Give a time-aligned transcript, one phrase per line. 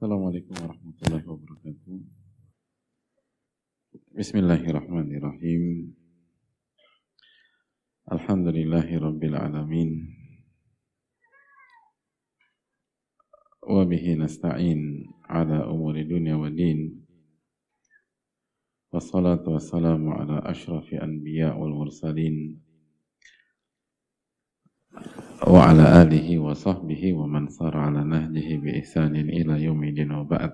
[0.00, 1.92] Assalamualaikum warahmatullahi wabarakatuh.
[4.16, 5.92] Bismillahirrahmanirrahim.
[8.08, 10.08] Alhamdulillahi rabbil alamin.
[13.60, 17.04] Wa bihi nasta'in ala umuri dunya wa din.
[18.96, 20.40] Wassalatu wassalamu ala
[25.40, 30.28] wa ala alihi wa sahbihi wa man sara ala nahjihi bi ihsanin ila yaumidin wa
[30.28, 30.52] ba'd.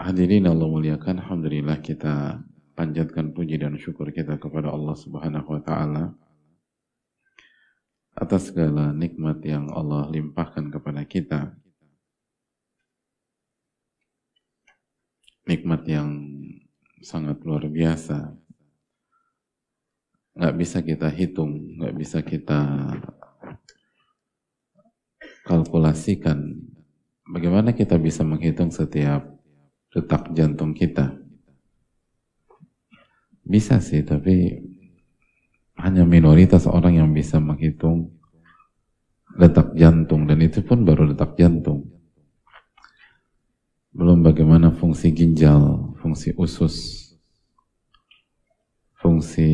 [0.00, 2.40] Hadirin Allah muliakan, Alhamdulillah kita
[2.72, 6.04] panjatkan puji dan syukur kita kepada Allah subhanahu wa ta'ala
[8.16, 11.52] atas segala nikmat yang Allah limpahkan kepada kita.
[15.44, 16.08] Nikmat yang
[17.04, 18.41] sangat luar biasa,
[20.32, 22.60] nggak bisa kita hitung, nggak bisa kita
[25.44, 26.56] kalkulasikan.
[27.28, 29.24] Bagaimana kita bisa menghitung setiap
[29.92, 31.12] detak jantung kita?
[33.42, 34.62] Bisa sih, tapi
[35.76, 38.12] hanya minoritas orang yang bisa menghitung
[39.32, 41.88] detak jantung dan itu pun baru detak jantung.
[43.92, 46.76] Belum bagaimana fungsi ginjal, fungsi usus,
[48.96, 49.50] fungsi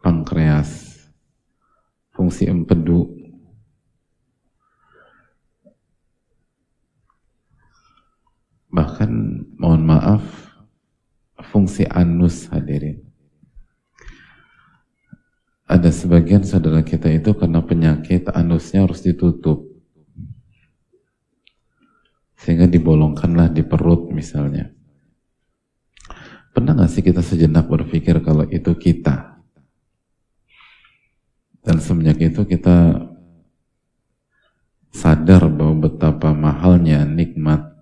[0.00, 0.96] pankreas,
[2.14, 3.18] fungsi empedu,
[8.68, 10.22] bahkan mohon maaf
[11.50, 13.02] fungsi anus hadirin.
[15.68, 19.68] Ada sebagian saudara kita itu karena penyakit anusnya harus ditutup.
[22.40, 24.72] Sehingga dibolongkanlah di perut misalnya.
[26.56, 29.27] Pernah nggak sih kita sejenak berpikir kalau itu kita?
[31.62, 33.08] Dan semenjak itu kita
[34.92, 37.78] sadar bahwa betapa mahalnya nikmat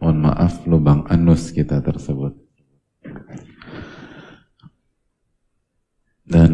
[0.00, 2.36] mohon maaf lubang anus kita tersebut.
[6.26, 6.52] Dan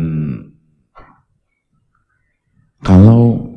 [2.85, 3.53] kalau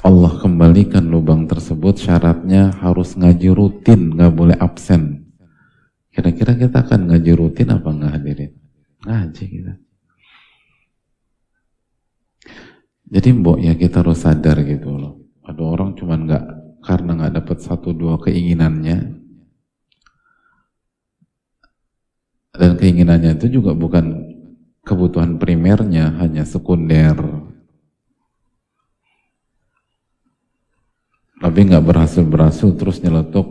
[0.00, 5.28] Allah kembalikan lubang tersebut syaratnya harus ngaji rutin, nggak boleh absen.
[6.08, 8.52] Kira-kira kita akan ngaji rutin apa nggak hadirin?
[9.04, 9.74] Ngaji kita.
[13.10, 15.18] Jadi mbok ya kita harus sadar gitu loh.
[15.42, 16.44] Ada orang cuma nggak
[16.86, 19.20] karena nggak dapat satu dua keinginannya
[22.54, 24.30] dan keinginannya itu juga bukan
[24.86, 27.18] kebutuhan primernya hanya sekunder.
[31.40, 33.48] Tapi nggak berhasil berhasil terus nyeletuk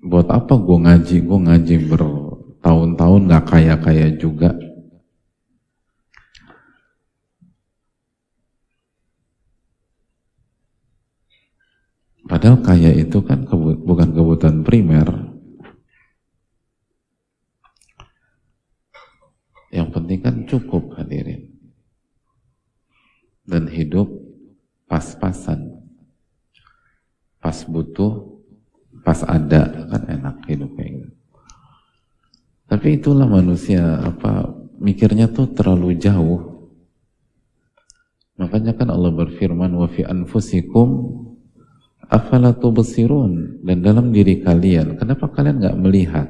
[0.00, 1.16] buat apa gue ngaji?
[1.26, 4.54] Gue ngaji bertahun-tahun nggak kaya kaya juga
[12.28, 15.08] Padahal kaya itu kan kebut, bukan kebutuhan primer.
[19.72, 21.56] Yang penting kan cukup hadirin.
[23.48, 24.12] Dan hidup
[24.84, 25.80] pas-pasan.
[27.40, 28.44] Pas butuh,
[29.00, 31.12] pas ada, kan enak hidup kayak gitu.
[32.68, 36.68] Tapi itulah manusia, apa mikirnya tuh terlalu jauh.
[38.36, 41.24] Makanya kan Allah berfirman, wa fi anfusikum
[42.08, 43.62] afala tubsirun?
[43.62, 46.28] Dan dalam diri kalian kenapa kalian nggak melihat?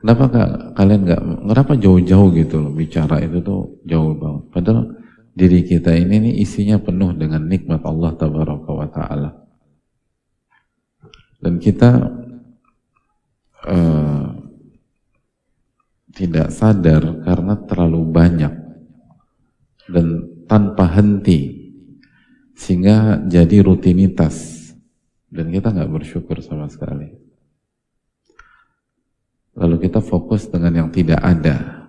[0.00, 0.50] Kenapa gak,
[0.80, 4.44] kalian nggak kenapa jauh-jauh gitu loh bicara itu tuh jauh banget.
[4.48, 4.96] Padahal
[5.36, 9.30] diri kita ini nih isinya penuh dengan nikmat Allah tabaraka wa taala.
[11.36, 11.90] Dan kita
[13.68, 14.24] uh,
[16.16, 18.52] tidak sadar karena terlalu banyak
[19.84, 20.06] dan
[20.48, 21.59] tanpa henti
[22.60, 24.68] sehingga jadi rutinitas
[25.32, 27.08] dan kita nggak bersyukur sama sekali.
[29.56, 31.88] Lalu kita fokus dengan yang tidak ada.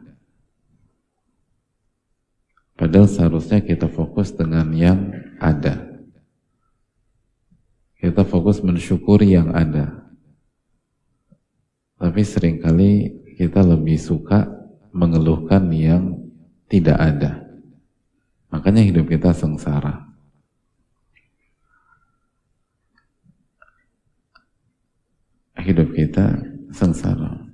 [2.80, 5.12] Padahal seharusnya kita fokus dengan yang
[5.44, 5.92] ada.
[8.00, 10.08] Kita fokus mensyukuri yang ada.
[12.00, 14.50] Tapi sering kali kita lebih suka
[14.96, 16.18] mengeluhkan yang
[16.66, 17.44] tidak ada.
[18.50, 20.11] Makanya hidup kita sengsara.
[25.62, 26.42] Hidup kita
[26.74, 27.48] sengsara.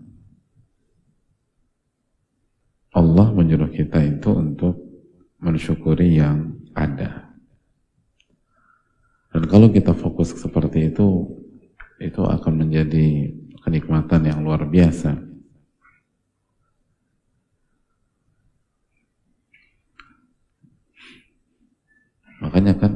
[2.95, 4.79] Allah menyuruh kita itu untuk
[5.37, 7.29] mensyukuri yang ada.
[9.29, 11.29] Dan kalau kita fokus seperti itu,
[12.01, 13.29] itu akan menjadi
[13.61, 15.13] kenikmatan yang luar biasa.
[22.41, 22.93] Makanya kan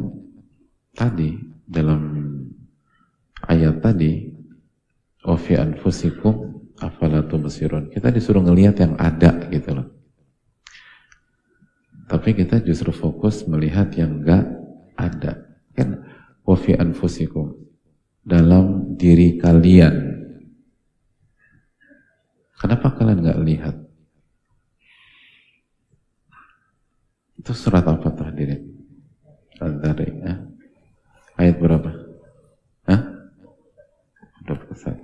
[0.98, 1.38] tadi
[1.68, 2.02] dalam
[3.46, 4.31] ayat tadi
[5.22, 7.94] Wafi anfusikum afalatu tubsirun.
[7.94, 9.88] Kita disuruh ngelihat yang ada gitu loh.
[12.10, 14.44] Tapi kita justru fokus melihat yang enggak
[14.98, 15.46] ada.
[15.78, 16.04] Kan
[16.44, 17.56] wafi anfusikum
[18.26, 20.12] dalam diri kalian.
[22.58, 23.76] Kenapa kalian nggak lihat?
[27.42, 28.70] Itu surat apa hadirin?
[29.58, 30.34] Al-Dari, ya?
[31.42, 31.90] Ayat berapa?
[32.86, 33.02] Hah?
[34.46, 35.01] 21.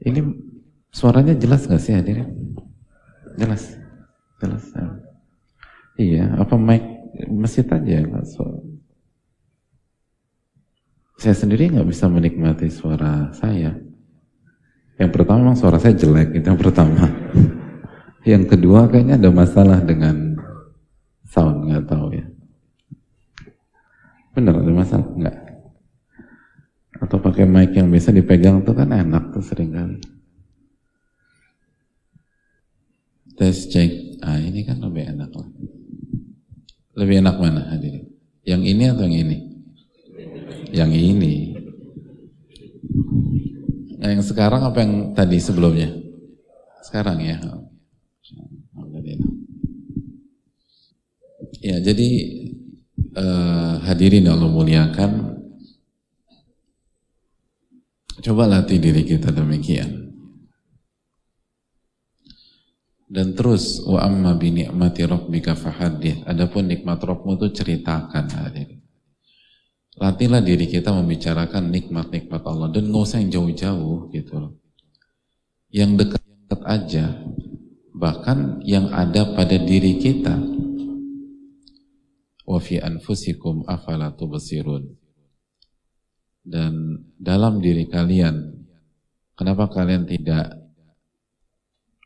[0.00, 0.20] Ini
[0.88, 2.56] suaranya jelas nggak sih hadirin?
[3.36, 3.76] Jelas,
[4.40, 4.64] jelas.
[4.72, 4.88] Ya.
[6.00, 6.82] Iya, apa mic
[7.28, 8.60] masjid aja nggak suara?
[11.20, 13.76] Saya sendiri nggak bisa menikmati suara saya.
[14.96, 17.08] Yang pertama memang suara saya jelek, itu yang pertama.
[18.24, 20.36] Yang kedua kayaknya ada masalah dengan
[21.28, 22.26] sound, nggak tahu ya.
[24.36, 25.08] Bener ada masalah?
[25.16, 25.36] Nggak.
[27.00, 29.98] Atau pakai mic yang bisa dipegang tuh kan enak tuh sering kali.
[33.40, 34.20] Tes cek.
[34.20, 35.48] Ah ini kan lebih enak lah.
[37.00, 38.04] Lebih enak mana hadirin?
[38.44, 39.38] Yang ini atau yang ini?
[40.70, 41.34] Yang ini.
[44.00, 45.88] Nah, yang sekarang apa yang tadi sebelumnya?
[46.84, 47.40] Sekarang ya.
[51.60, 52.08] Ya, jadi
[53.20, 55.29] uh, hadirin yang Allah muliakan,
[58.20, 60.12] coba latih diri kita demikian.
[63.10, 66.22] Dan terus wa amma bi ni'mati rabbika fahaddith.
[66.30, 68.78] Adapun nikmat Rabbmu itu ceritakan hadirin.
[69.98, 74.54] Latihlah diri kita membicarakan nikmat-nikmat Allah dan nggak usah yang jauh-jauh gitu loh.
[75.74, 77.04] Yang dekat-dekat aja,
[77.90, 80.38] bahkan yang ada pada diri kita
[82.46, 84.99] wa fi anfusikum afala tubsirun
[86.50, 88.66] dan dalam diri kalian
[89.38, 90.58] kenapa kalian tidak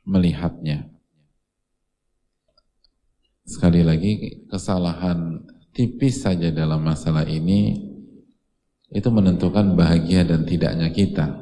[0.05, 0.93] melihatnya?
[3.49, 7.77] Sekali lagi kesalahan tipis saja dalam masalah ini
[8.93, 11.41] itu menentukan bahagia dan tidaknya kita.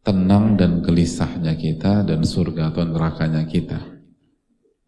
[0.00, 3.78] Tenang dan gelisahnya kita dan surga atau nerakanya kita.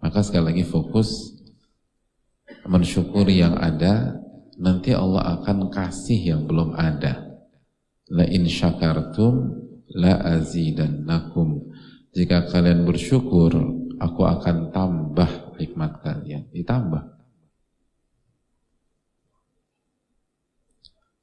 [0.01, 1.37] Maka sekali lagi fokus
[2.67, 4.22] mensyukuri yang ada,
[4.63, 7.27] nanti Allah akan kasih yang belum ada.
[8.15, 9.59] La in syakartum
[9.99, 11.75] la azidannakum.
[12.15, 13.51] Jika kalian bersyukur,
[13.99, 16.47] aku akan tambah nikmat kalian.
[16.55, 17.03] Ditambah.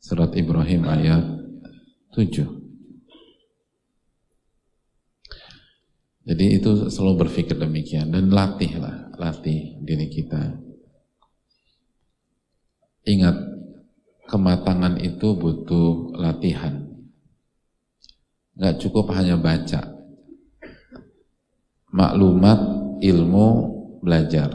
[0.03, 1.23] Surat Ibrahim ayat
[2.17, 2.59] 7.
[6.29, 10.68] Jadi itu selalu berpikir demikian dan latihlah, latih diri kita
[13.09, 13.37] Ingat,
[14.29, 16.85] kematangan itu butuh latihan.
[18.53, 19.97] Nggak cukup hanya baca.
[21.89, 22.59] Maklumat,
[23.01, 23.47] ilmu,
[24.05, 24.53] belajar.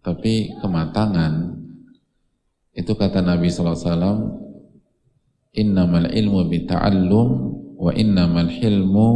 [0.00, 1.52] Tapi kematangan,
[2.72, 4.40] itu kata Nabi SAW,
[5.52, 7.28] Innamal ilmu bita'allum
[7.76, 9.08] wa innamal hilmu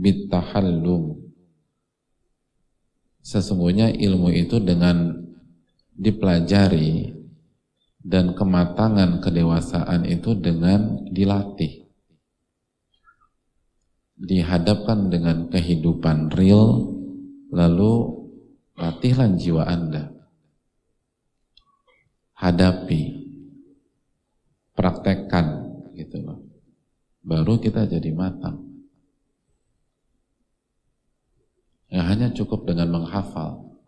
[0.00, 1.20] bitahallum.
[3.20, 5.12] Sesungguhnya ilmu itu dengan
[5.92, 7.23] dipelajari,
[8.04, 11.88] dan kematangan kedewasaan itu dengan dilatih.
[14.20, 16.92] Dihadapkan dengan kehidupan real
[17.48, 18.22] lalu
[18.76, 20.12] latihlah jiwa anda.
[22.36, 23.24] Hadapi
[24.76, 26.44] praktekkan gitu loh.
[27.24, 28.68] Baru kita jadi matang.
[31.88, 33.80] Ya hanya cukup dengan menghafal.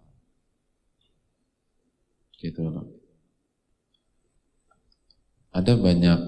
[2.41, 2.96] Gitu loh
[5.57, 6.21] ada banyak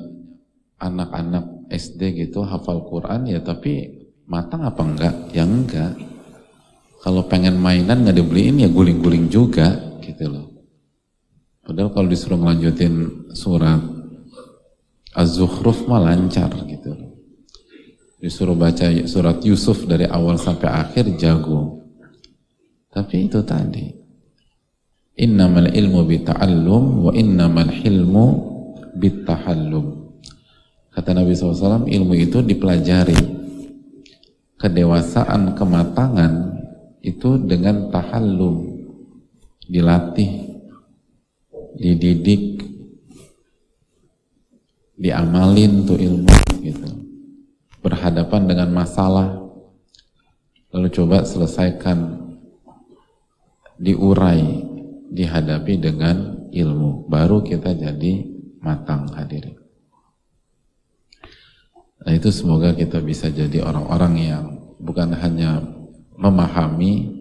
[0.81, 5.15] anak-anak SD gitu hafal Quran ya tapi matang apa enggak?
[5.37, 6.01] Ya enggak.
[7.05, 10.49] Kalau pengen mainan nggak dibeliin ya guling-guling juga gitu loh.
[11.61, 13.85] Padahal kalau disuruh melanjutin surat
[15.13, 17.13] Az-Zukhruf mah lancar gitu loh.
[18.19, 21.85] Disuruh baca surat Yusuf dari awal sampai akhir jago.
[22.89, 23.93] Tapi itu tadi.
[25.19, 28.48] Innamal ilmu bita'allum wa innamal hilmu
[28.99, 30.11] bitahallum.
[30.91, 33.39] Kata Nabi SAW, ilmu itu dipelajari.
[34.59, 36.33] Kedewasaan, kematangan
[37.07, 38.83] itu dengan tahallum.
[39.71, 40.59] Dilatih,
[41.79, 42.59] dididik,
[44.99, 46.37] diamalin tuh ilmu
[46.67, 46.89] gitu.
[47.79, 49.39] Berhadapan dengan masalah,
[50.75, 52.27] lalu coba selesaikan
[53.79, 54.67] diurai,
[55.15, 57.07] dihadapi dengan ilmu.
[57.07, 59.59] Baru kita jadi matang hadirin.
[62.03, 64.45] Nah itu semoga kita bisa jadi orang-orang yang
[64.79, 65.61] bukan hanya
[66.15, 67.19] memahami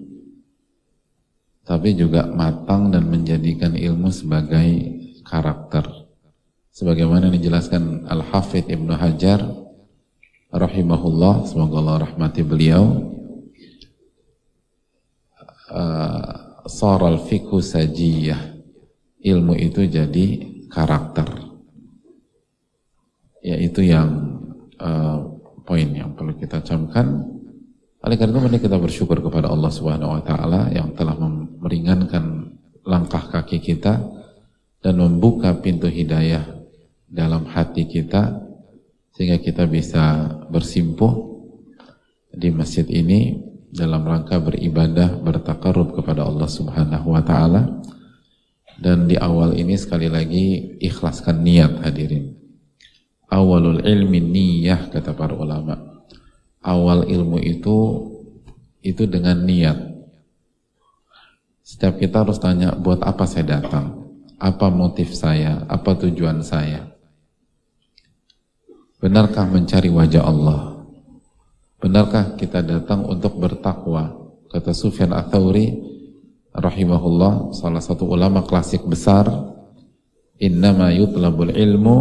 [1.68, 4.68] tapi juga matang dan menjadikan ilmu sebagai
[5.28, 5.84] karakter.
[6.72, 9.44] Sebagaimana dijelaskan Al-Hafidh Ibnu Hajar
[10.48, 13.12] rahimahullah, semoga Allah rahmati beliau.
[15.68, 18.56] Uh, Saral fikhu sajiyah.
[19.20, 21.28] Ilmu itu jadi karakter.
[23.44, 24.40] Yaitu yang
[24.80, 25.24] uh,
[25.68, 27.28] poin yang perlu kita camkan.
[28.04, 31.18] Oleh karena itu kita bersyukur kepada Allah Subhanahu wa taala yang telah
[31.60, 32.56] meringankan
[32.88, 34.00] langkah kaki kita
[34.80, 36.46] dan membuka pintu hidayah
[37.10, 38.48] dalam hati kita
[39.12, 41.42] sehingga kita bisa bersimpuh
[42.32, 43.42] di masjid ini
[43.74, 47.82] dalam rangka beribadah bertakarub kepada Allah Subhanahu wa taala
[48.78, 52.38] dan di awal ini sekali lagi ikhlaskan niat hadirin.
[53.28, 56.06] Awalul ilmi niyah kata para ulama.
[56.62, 57.78] Awal ilmu itu
[58.86, 59.76] itu dengan niat.
[61.66, 64.08] Setiap kita harus tanya buat apa saya datang?
[64.40, 65.66] Apa motif saya?
[65.68, 66.88] Apa tujuan saya?
[69.02, 70.88] Benarkah mencari wajah Allah?
[71.82, 74.16] Benarkah kita datang untuk bertakwa?
[74.48, 75.97] Kata Sufyan Atsauri
[76.58, 79.30] rahimahullah, salah satu ulama klasik besar,
[80.42, 81.98] "Innama yutlabul ilmu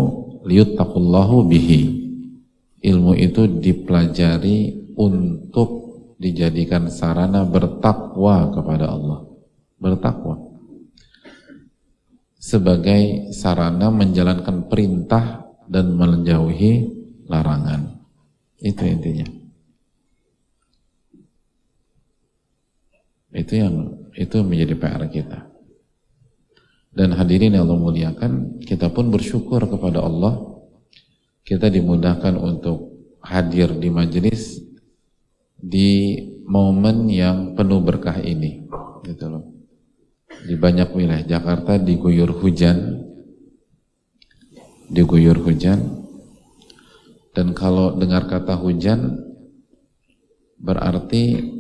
[0.49, 1.83] liyuttaqullahu bihi."
[2.81, 5.69] Ilmu itu dipelajari untuk
[6.17, 9.29] dijadikan sarana bertakwa kepada Allah.
[9.77, 10.47] Bertakwa
[12.47, 16.95] sebagai sarana menjalankan perintah dan menjauhi
[17.27, 18.07] larangan.
[18.63, 19.27] Itu intinya.
[23.35, 25.52] Itu yang itu menjadi PR kita.
[26.96, 30.40] Dan hadirin yang Allah muliakan, kita pun bersyukur kepada Allah.
[31.44, 34.58] Kita dimudahkan untuk hadir di majelis
[35.61, 36.16] di
[36.49, 38.64] momen yang penuh berkah ini.
[39.04, 39.44] Gitu loh.
[40.49, 43.06] Di banyak wilayah Jakarta diguyur hujan,
[44.90, 46.06] diguyur hujan
[47.37, 49.20] dan kalau dengar kata hujan
[50.56, 51.56] berarti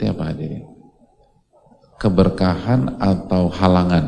[0.00, 0.64] berarti apa hadirin?
[2.00, 4.04] Keberkahan atau halangan?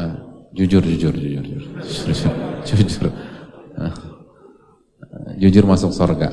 [0.00, 0.16] Ah,
[0.56, 2.32] jujur, jujur, jujur, jujur, jujur,
[2.64, 3.12] jujur,
[5.36, 6.32] jujur masuk surga.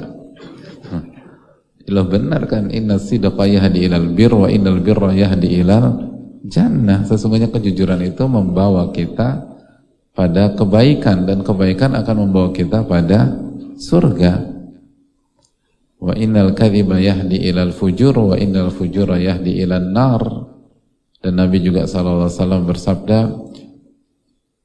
[1.83, 6.07] Ilah benar kan inna sidqa yahdi ilal bir wa innal birra yahdi ilal
[6.47, 7.03] jannah.
[7.03, 9.43] Sesungguhnya kejujuran itu membawa kita
[10.15, 13.35] pada kebaikan dan kebaikan akan membawa kita pada
[13.75, 14.60] surga.
[16.01, 20.23] Wa innal kadhiba yahdi ilal fujur wa innal fujura yahdi ilal nar.
[21.21, 23.19] Dan Nabi juga sallallahu alaihi wasallam bersabda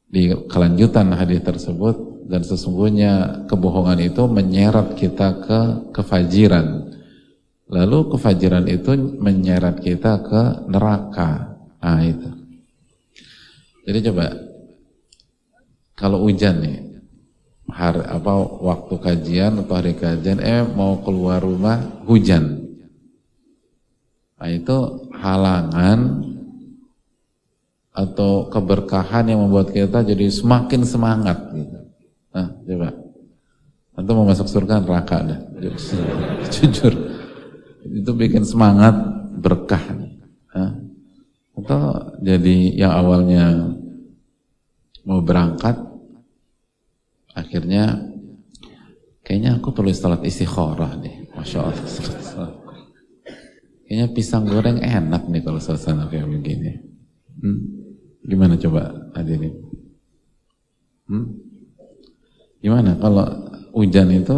[0.08, 5.60] di kelanjutan hadis tersebut dan sesungguhnya kebohongan itu menyeret kita ke
[5.92, 6.96] kefajiran.
[7.68, 11.60] Lalu kefajiran itu menyeret kita ke neraka.
[11.84, 12.32] Ah itu.
[13.84, 14.32] Jadi coba
[15.92, 16.95] kalau hujan nih,
[17.66, 18.32] hari apa
[18.62, 22.66] waktu kajian atau hari kajian, eh mau keluar rumah hujan.
[24.36, 26.22] Nah itu halangan
[27.96, 31.78] atau keberkahan yang membuat kita jadi semakin semangat gitu.
[32.36, 32.92] Nah, coba.
[33.96, 35.40] Nanti mau masuk surga neraka dah.
[36.52, 36.92] Jujur.
[37.88, 38.92] Itu bikin semangat
[39.40, 39.80] berkah.
[40.52, 40.76] Nah,
[41.56, 43.72] atau jadi yang awalnya
[45.08, 45.80] mau berangkat,
[47.36, 48.00] akhirnya
[49.20, 52.50] kayaknya aku perlu salat istikharah nih, masya Allah.
[53.86, 56.74] Kayaknya pisang goreng enak nih kalau suasana kayak begini.
[57.38, 57.58] Hmm?
[58.26, 59.54] Gimana coba hadirin?
[61.06, 61.38] Hmm?
[62.58, 63.30] Gimana kalau
[63.78, 64.34] hujan itu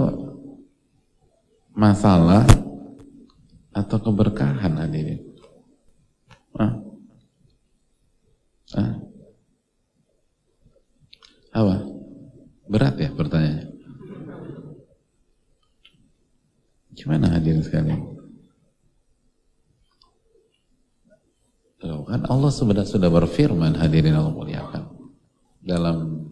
[1.73, 2.45] masalah
[3.73, 5.23] atau keberkahan hadirin?
[6.53, 6.73] Hah?
[8.77, 8.93] Hah?
[11.57, 11.98] Apa?
[12.69, 13.67] Berat ya pertanyaannya?
[16.93, 18.19] Gimana hadirin sekalian?
[22.09, 24.85] kan Allah sudah sudah berfirman hadirin Allah muliakan
[25.61, 26.27] dalam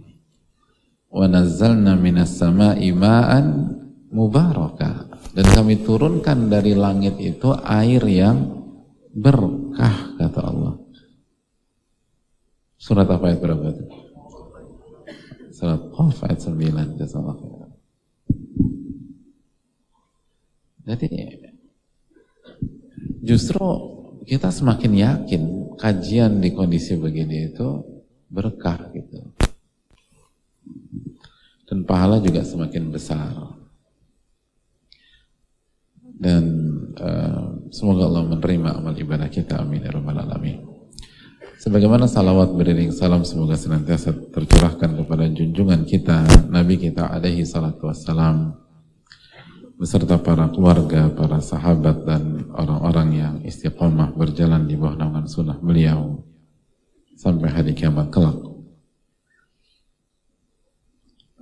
[1.12, 3.76] wa nazzalna minas sama'i ma'an
[4.09, 8.64] mubarakah dan kami turunkan dari langit itu air yang
[9.12, 10.75] berkah kata Allah
[12.76, 14.05] Surat apa ayat berapa itu?
[15.56, 17.00] Surat Qaf ayat 9.
[20.84, 21.08] Jadi
[23.25, 23.64] justru
[24.28, 25.42] kita semakin yakin
[25.80, 27.80] kajian di kondisi begini itu
[28.28, 29.32] berkah gitu.
[31.64, 33.32] Dan pahala juga semakin besar.
[36.16, 36.44] Dan
[37.00, 39.64] uh, semoga Allah menerima amal ibadah kita.
[39.64, 39.88] Amin.
[39.88, 40.75] Ya Alamin.
[41.56, 48.60] Sebagaimana salawat beriring salam semoga senantiasa tercurahkan kepada junjungan kita, Nabi kita alaihi salatu wassalam,
[49.80, 56.20] beserta para keluarga, para sahabat dan orang-orang yang istiqomah berjalan di bawah naungan sunnah beliau
[57.16, 58.36] sampai hari kiamat kelak.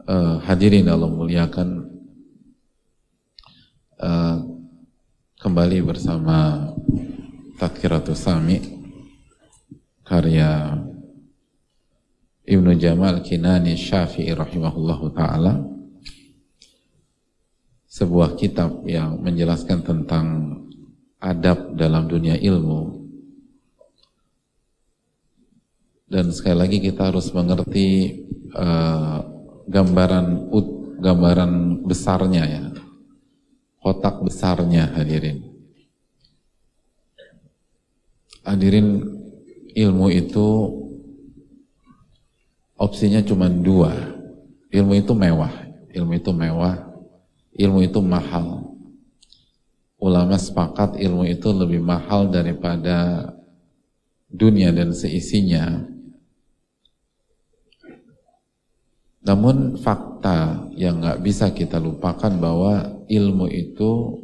[0.06, 1.90] Uh, hadirin Allah muliakan
[3.98, 4.36] uh,
[5.42, 6.70] kembali bersama
[7.58, 8.83] Tadkiratus Sami
[10.04, 10.76] karya
[12.44, 15.64] Ibnu Jamal Kinani Syafi'i rahimahullahu taala.
[17.88, 20.26] Sebuah kitab yang menjelaskan tentang
[21.16, 23.00] adab dalam dunia ilmu.
[26.04, 28.12] Dan sekali lagi kita harus mengerti
[28.52, 29.24] uh,
[29.64, 32.64] gambaran ut, gambaran besarnya ya.
[33.80, 35.48] Kotak besarnya hadirin.
[38.44, 39.13] Hadirin
[39.74, 40.48] ilmu itu
[42.78, 43.92] opsinya cuma dua.
[44.74, 45.54] Ilmu itu mewah,
[45.94, 46.90] ilmu itu mewah,
[47.54, 48.74] ilmu itu mahal.
[49.98, 53.30] Ulama sepakat ilmu itu lebih mahal daripada
[54.26, 55.86] dunia dan seisinya.
[59.24, 64.20] Namun fakta yang nggak bisa kita lupakan bahwa ilmu itu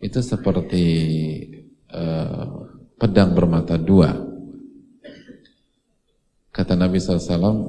[0.00, 0.86] itu seperti
[1.92, 2.63] uh,
[3.04, 4.16] pedang bermata dua.
[6.48, 7.68] Kata Nabi SAW,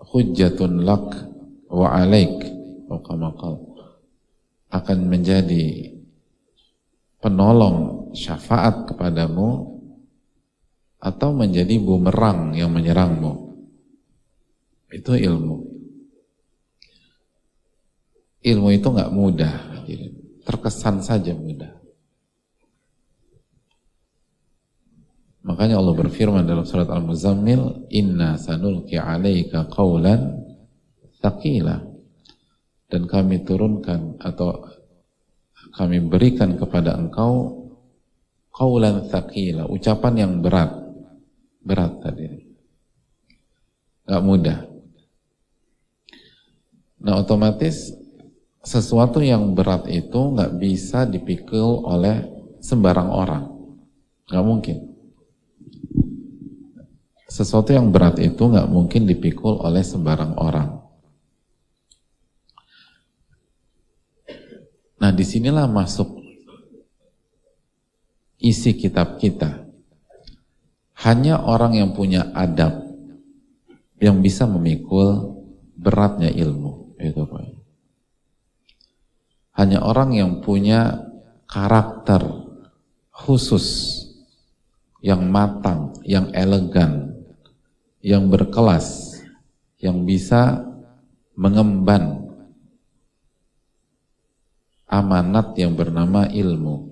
[0.00, 1.28] hujjatun lak
[1.68, 2.32] wa alaik,
[4.72, 5.92] akan menjadi
[7.20, 9.76] penolong syafaat kepadamu
[10.96, 13.52] atau menjadi bumerang yang menyerangmu.
[14.96, 15.56] Itu ilmu.
[18.40, 19.84] Ilmu itu nggak mudah,
[20.48, 21.79] terkesan saja mudah.
[25.50, 30.46] Makanya Allah berfirman dalam surat Al-Muzammil, "Inna sanulki 'alaika qawlan
[31.18, 31.82] thaqila."
[32.86, 34.62] Dan kami turunkan atau
[35.74, 37.66] kami berikan kepada engkau
[38.54, 40.70] qawlan thaqila, ucapan yang berat.
[41.66, 42.30] Berat tadi.
[44.06, 44.70] Gak mudah.
[47.02, 47.90] Nah otomatis
[48.62, 52.22] sesuatu yang berat itu nggak bisa dipikul oleh
[52.62, 53.44] sembarang orang.
[54.30, 54.89] Nggak mungkin
[57.30, 60.82] sesuatu yang berat itu nggak mungkin dipikul oleh sembarang orang.
[64.98, 66.18] Nah di sinilah masuk
[68.42, 69.62] isi kitab kita.
[71.00, 72.84] Hanya orang yang punya adab
[74.02, 75.40] yang bisa memikul
[75.78, 76.98] beratnya ilmu.
[77.00, 77.56] Itu Pak.
[79.56, 81.08] Hanya orang yang punya
[81.48, 82.20] karakter
[83.08, 83.96] khusus
[85.00, 87.09] yang matang, yang elegan,
[88.00, 89.20] yang berkelas,
[89.80, 90.64] yang bisa
[91.36, 92.32] mengemban
[94.88, 96.90] amanat yang bernama ilmu.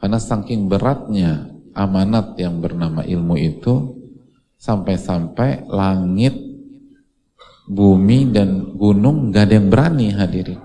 [0.00, 3.98] Karena saking beratnya amanat yang bernama ilmu itu,
[4.60, 6.36] sampai-sampai langit,
[7.68, 10.60] bumi, dan gunung gak ada yang berani hadirin.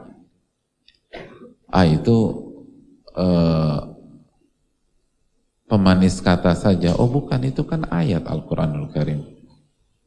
[1.72, 2.16] Ah itu
[3.16, 3.95] uh,
[5.66, 6.94] pemanis kata saja.
[6.98, 9.22] Oh bukan, itu kan ayat Al-Quranul Karim.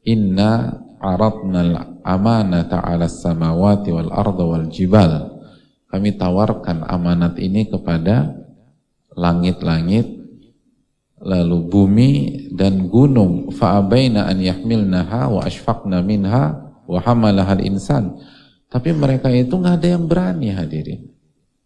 [0.07, 5.39] Inna aradna amanata ala samawati wal arda wal jibal.
[5.89, 8.29] Kami tawarkan amanat ini kepada
[9.17, 10.05] langit-langit,
[11.19, 12.11] lalu bumi
[12.53, 13.49] dan gunung.
[13.51, 18.15] Fa'abaina an yahmilnaha wa ashfaqna minha wa hamalahal insan.
[18.69, 21.09] Tapi mereka itu nggak ada yang berani hadirin.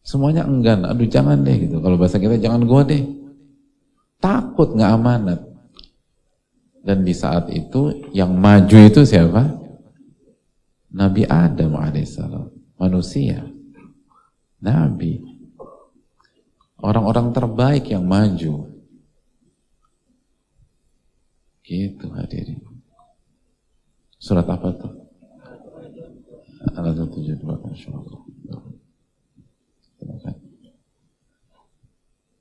[0.07, 0.87] Semuanya enggan.
[0.87, 1.83] Aduh jangan deh gitu.
[1.83, 3.22] Kalau bahasa kita jangan gua deh
[4.23, 5.41] Takut nggak amanat.
[6.79, 9.59] Dan di saat itu yang maju itu siapa?
[10.95, 12.47] Nabi Adam alaihissalam,
[12.79, 13.43] manusia,
[14.63, 15.19] Nabi,
[16.79, 18.67] orang-orang terbaik yang maju.
[21.63, 22.59] Gitu hadirin.
[24.19, 24.93] Surat apa tuh?
[26.75, 28.21] Al-72, Masya Allah.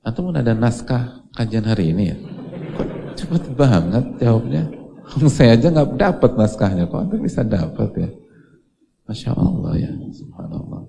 [0.03, 2.17] Atau ada naskah kajian hari ini ya?
[2.77, 4.63] Kok cepet banget jawabnya?
[5.29, 8.09] Saya aja nggak dapat naskahnya, kok Anda bisa dapat ya?
[9.03, 10.87] Masya Allah ya, subhanallah.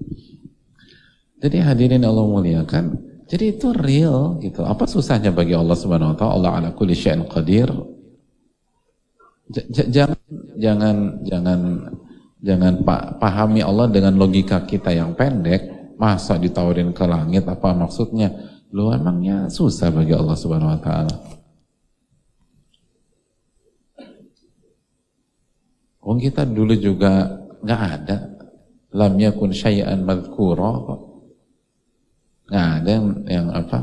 [1.43, 4.63] Jadi hadirin Allah muliakan, jadi itu real gitu.
[4.65, 6.33] Apa susahnya bagi Allah Subhanahu wa taala?
[6.37, 7.69] Allah ala kulli syai'in qadir.
[9.49, 9.61] J
[9.93, 10.21] jangan
[10.57, 11.61] jangan jangan
[12.41, 12.75] jangan
[13.21, 15.73] pahami Allah dengan logika kita yang pendek.
[15.95, 18.54] Masa ditawarin ke langit apa maksudnya?
[18.75, 21.15] Lu emangnya susah bagi Allah Subhanahu wa taala.
[26.03, 28.17] Wong kita dulu juga nggak ada
[28.93, 31.01] lam yakun syai'an madhkura kok.
[32.51, 33.79] Nggak ada yang, yang apa?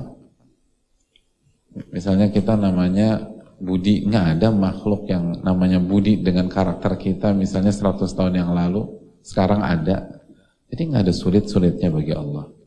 [1.95, 8.12] Misalnya kita namanya Budi, nggak ada makhluk yang namanya Budi dengan karakter kita misalnya 100
[8.12, 8.91] tahun yang lalu,
[9.23, 10.19] sekarang ada.
[10.67, 12.61] Jadi nggak ada sulit-sulitnya bagi Allah.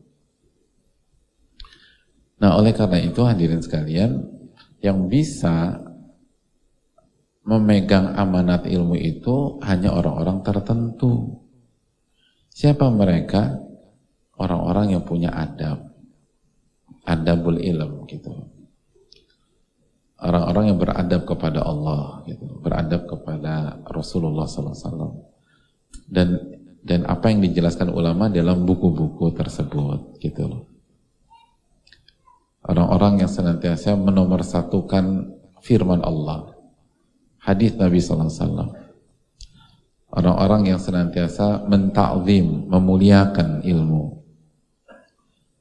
[2.42, 4.24] Nah oleh karena itu hadirin sekalian,
[4.84, 5.80] yang bisa
[7.44, 11.40] memegang amanat ilmu itu hanya orang-orang tertentu.
[12.52, 13.60] Siapa mereka?
[14.34, 15.94] Orang-orang yang punya adab.
[17.04, 18.32] Adabul ilm gitu.
[20.24, 25.20] Orang-orang yang beradab kepada Allah gitu, beradab kepada Rasulullah SAW.
[26.08, 26.40] Dan
[26.80, 30.73] dan apa yang dijelaskan ulama dalam buku-buku tersebut gitu loh.
[32.64, 36.54] Orang-orang yang senantiasa menomorsatukan firman Allah
[37.44, 38.72] hadis Nabi SAW.
[40.14, 44.24] Orang-orang yang senantiasa mentakzim, memuliakan ilmu.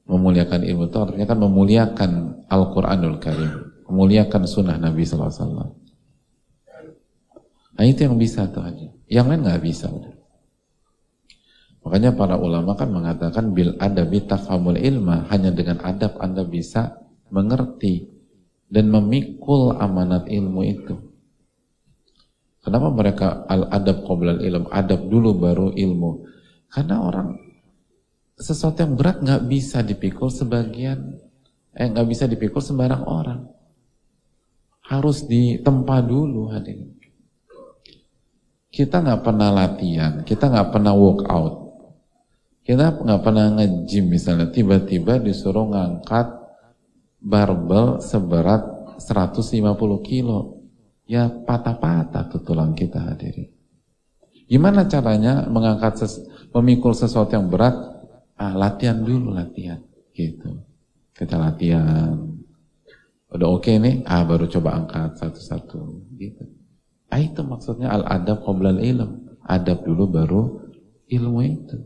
[0.08, 2.12] Memuliakan ilmu itu artinya kan memuliakan
[2.48, 3.52] Al-Quranul Karim.
[3.90, 5.74] Memuliakan sunnah Nabi SAW.
[7.74, 8.88] Nah itu yang bisa tuh aja.
[9.10, 9.90] Yang lain nggak bisa.
[11.84, 16.96] Makanya para ulama kan mengatakan bil adabi tafhamul ilma hanya dengan adab anda bisa
[17.28, 18.08] mengerti
[18.72, 20.96] dan memikul amanat ilmu itu.
[22.64, 26.24] Kenapa mereka al-adab qoblal ilm, adab dulu baru ilmu?
[26.72, 27.36] Karena orang
[28.40, 31.20] sesuatu yang berat nggak bisa dipikul sebagian,
[31.76, 33.42] eh nggak bisa dipikul sembarang orang.
[34.88, 36.96] Harus ditempa dulu hadirin.
[38.72, 41.54] Kita nggak pernah latihan, kita nggak pernah walk out,
[42.64, 46.32] kita nggak pernah nge-gym misalnya, tiba-tiba disuruh ngangkat
[47.20, 48.64] barbel seberat
[49.00, 49.60] 150
[50.04, 50.64] kilo
[51.04, 53.52] ya patah-patah tuh tulang kita hadirin.
[54.48, 57.76] Gimana caranya mengangkat ses, memikul sesuatu yang berat?
[58.36, 59.80] Ah, latihan dulu latihan,
[60.12, 60.64] gitu.
[61.16, 62.18] Kita latihan.
[63.34, 65.82] Udah oke okay nih, ah baru coba angkat satu-satu,
[66.18, 66.44] gitu.
[67.10, 69.38] Ah itu maksudnya al-adab qoblal ilm.
[69.46, 70.42] Adab dulu baru
[71.08, 71.78] ilmu itu.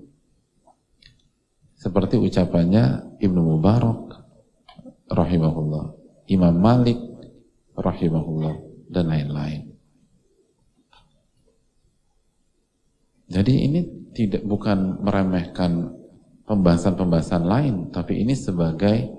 [1.77, 4.25] Seperti ucapannya Ibnu Mubarak
[5.13, 5.93] rahimahullah,
[6.25, 6.97] Imam Malik
[7.77, 8.57] rahimahullah
[8.89, 9.61] dan lain-lain.
[13.27, 13.79] Jadi ini
[14.15, 15.93] tidak bukan meremehkan
[16.47, 19.11] pembahasan-pembahasan lain, tapi ini sebagai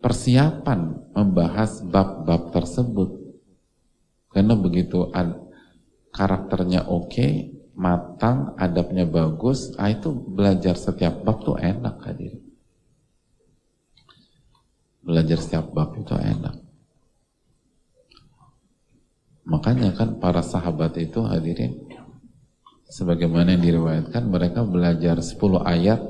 [0.00, 3.10] persiapan membahas bab-bab tersebut.
[4.30, 5.10] Karena begitu
[6.14, 12.40] karakternya oke, okay, matang, adabnya bagus, ah itu belajar setiap bab tuh enak hadir.
[15.04, 16.56] Belajar setiap bab itu enak.
[19.46, 21.86] Makanya kan para sahabat itu hadirin
[22.90, 26.02] sebagaimana yang diriwayatkan mereka belajar 10 ayat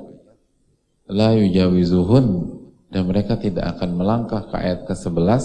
[1.13, 2.57] la yujawizuhun
[2.89, 5.45] dan mereka tidak akan melangkah ke ayat ke-11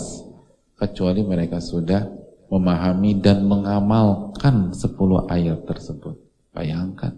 [0.80, 2.21] kecuali mereka sudah
[2.52, 6.20] memahami dan mengamalkan 10 ayat tersebut.
[6.52, 7.16] Bayangkan.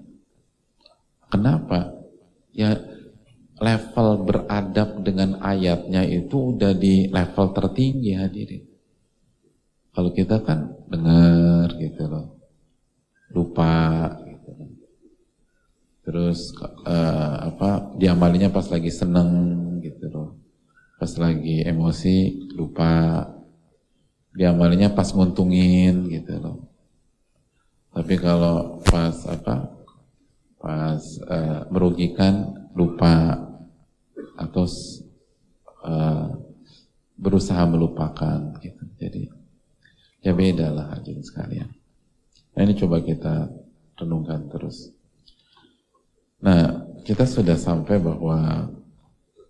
[1.34, 1.90] Kenapa?
[2.54, 2.78] Ya
[3.58, 8.64] level beradab dengan ayatnya itu udah di level tertinggi hadirin.
[9.94, 12.38] Kalau kita kan dengar gitu loh,
[13.34, 14.70] lupa gitu kan.
[16.06, 16.54] Terus
[16.86, 19.30] uh, apa diamalinya pas lagi seneng
[19.82, 20.30] gitu loh.
[21.02, 23.26] Pas lagi emosi lupa.
[24.34, 26.58] Diamalinya pas nguntungin gitu loh.
[27.94, 29.70] Tapi kalau pas apa
[30.58, 33.38] pas uh, merugikan lupa
[34.34, 34.66] atau
[35.86, 36.34] uh,
[37.14, 38.84] berusaha melupakan gitu.
[38.98, 39.44] Jadi
[40.24, 41.68] Ya beda lah hadirin sekalian.
[42.56, 43.52] Nah ini coba kita
[44.00, 44.96] renungkan terus.
[46.40, 48.72] Nah kita sudah sampai bahwa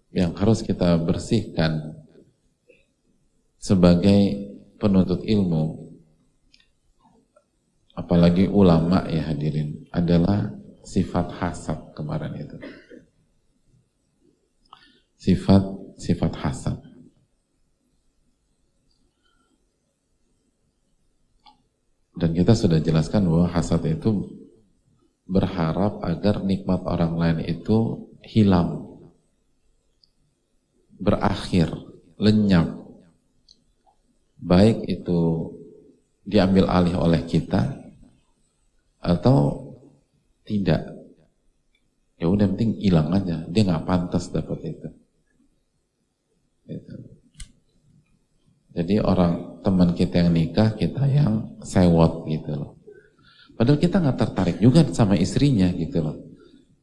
[0.10, 1.94] yang harus kita bersihkan
[3.62, 4.43] sebagai
[4.84, 5.96] penuntut ilmu
[7.96, 10.52] apalagi ulama ya hadirin adalah
[10.84, 12.58] sifat hasad kemarin itu.
[15.16, 15.64] Sifat
[15.96, 16.78] sifat hasad.
[22.14, 24.28] Dan kita sudah jelaskan bahwa hasad itu
[25.24, 29.00] berharap agar nikmat orang lain itu hilang,
[30.94, 31.74] berakhir,
[32.20, 32.83] lenyap,
[34.44, 35.20] baik itu
[36.28, 37.80] diambil alih oleh kita
[39.00, 39.72] atau
[40.44, 40.84] tidak.
[42.20, 44.90] Ya udah penting hilang aja, dia nggak pantas dapat itu.
[46.68, 46.96] Gitu.
[48.74, 52.72] Jadi orang teman kita yang nikah, kita yang sewot gitu loh.
[53.54, 56.18] Padahal kita nggak tertarik juga sama istrinya gitu loh.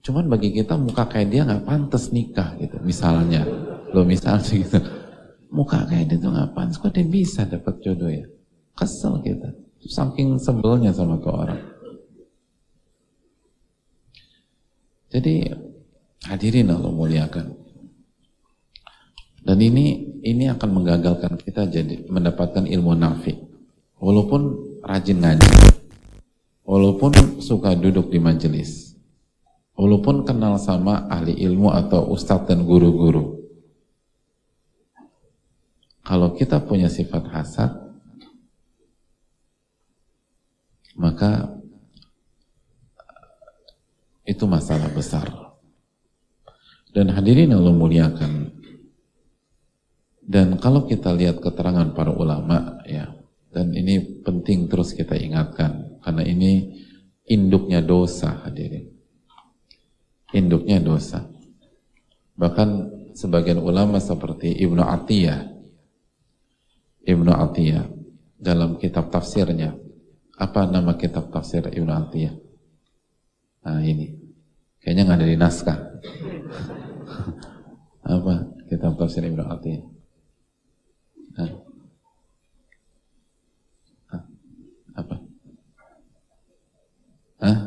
[0.01, 2.79] Cuman bagi kita muka kayak dia nggak pantas nikah gitu.
[2.85, 3.43] Misalnya,
[3.91, 4.79] lo misalnya gitu.
[5.51, 8.23] Muka kayak dia tuh pantas, kok dia bisa dapat jodoh ya?
[8.79, 9.51] Kesel kita.
[9.83, 11.63] Saking sebelnya sama ke orang.
[15.11, 15.51] Jadi
[16.23, 17.47] hadirin Allah muliakan.
[19.41, 23.35] Dan ini ini akan menggagalkan kita jadi mendapatkan ilmu nafi.
[23.99, 24.41] Walaupun
[24.87, 25.51] rajin ngaji,
[26.63, 28.95] walaupun suka duduk di majelis,
[29.75, 33.40] walaupun kenal sama ahli ilmu atau ustadz dan guru-guru.
[36.11, 37.71] Kalau kita punya sifat hasad,
[40.99, 41.55] maka
[44.27, 45.31] itu masalah besar.
[46.91, 48.51] Dan hadirin Allah muliakan,
[50.27, 53.15] dan kalau kita lihat keterangan para ulama ya,
[53.55, 56.75] dan ini penting terus kita ingatkan karena ini
[57.31, 58.91] induknya dosa hadirin.
[60.35, 61.31] Induknya dosa.
[62.35, 62.69] Bahkan
[63.15, 65.60] sebagian ulama seperti Ibnu Atiyah
[67.05, 67.89] Ibnu Atiyah
[68.37, 69.77] dalam kitab tafsirnya
[70.41, 72.35] apa nama kitab tafsir Ibnu Atiyah?
[73.65, 74.17] Nah ini
[74.81, 75.79] kayaknya nggak ada di naskah.
[78.17, 78.35] apa
[78.69, 79.85] kitab tafsir Ibnu Atiyah?
[81.41, 81.51] Hah?
[84.13, 84.23] Hah?
[84.97, 85.15] Apa?
[87.41, 87.61] Hah?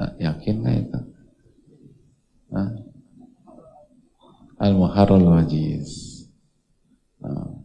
[0.00, 0.10] Hah?
[0.16, 1.00] Yakin nggak itu?
[2.52, 2.89] Hah?
[4.60, 6.28] Al-Muharrul Wajiz.
[7.24, 7.60] Nah.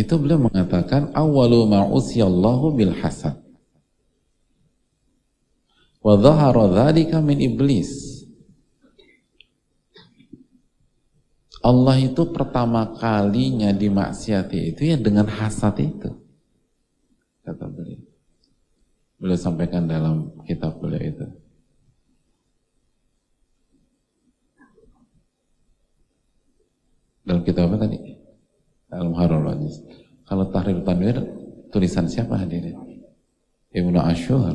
[0.00, 3.36] Itu beliau mengatakan awalu ma'usiyallahu bil hasad.
[6.00, 8.24] Wa dhahara dhalika min iblis.
[11.60, 16.19] Allah itu pertama kalinya dimaksiati itu ya dengan hasad itu.
[17.50, 17.98] Kata beliau.
[19.18, 21.26] Beliau sampaikan dalam kitab beliau itu.
[27.26, 27.98] Dalam kitab apa tadi?
[28.94, 29.58] Al-Muharrar
[30.30, 31.18] Kalau Tahrir Tanwir
[31.74, 33.02] tulisan siapa hadirin?
[33.74, 34.54] Ibnu Ashur.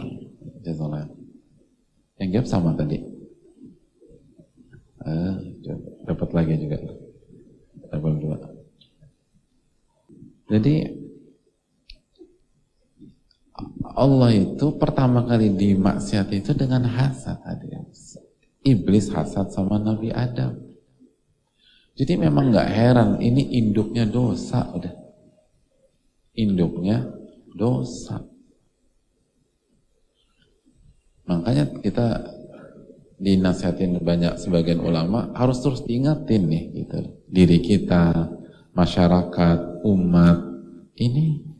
[0.63, 3.03] Yang jawab sama tadi.
[5.03, 5.36] Ah,
[6.08, 6.79] dapat lagi juga.
[7.91, 8.39] Dapat dua.
[10.47, 11.05] Jadi
[13.96, 17.88] Allah itu pertama kali dimaksiat itu dengan hasad hadirin.
[18.65, 20.60] Iblis hasad sama Nabi Adam.
[21.96, 24.91] Jadi memang nggak heran, ini induknya dosa udah.
[26.36, 27.08] Induknya
[27.56, 28.20] dosa.
[31.24, 32.36] Makanya kita
[33.15, 37.15] dinasihatin banyak sebagian ulama harus terus diingatin nih gitu.
[37.32, 38.28] Diri kita,
[38.76, 40.38] masyarakat, umat
[41.00, 41.55] ini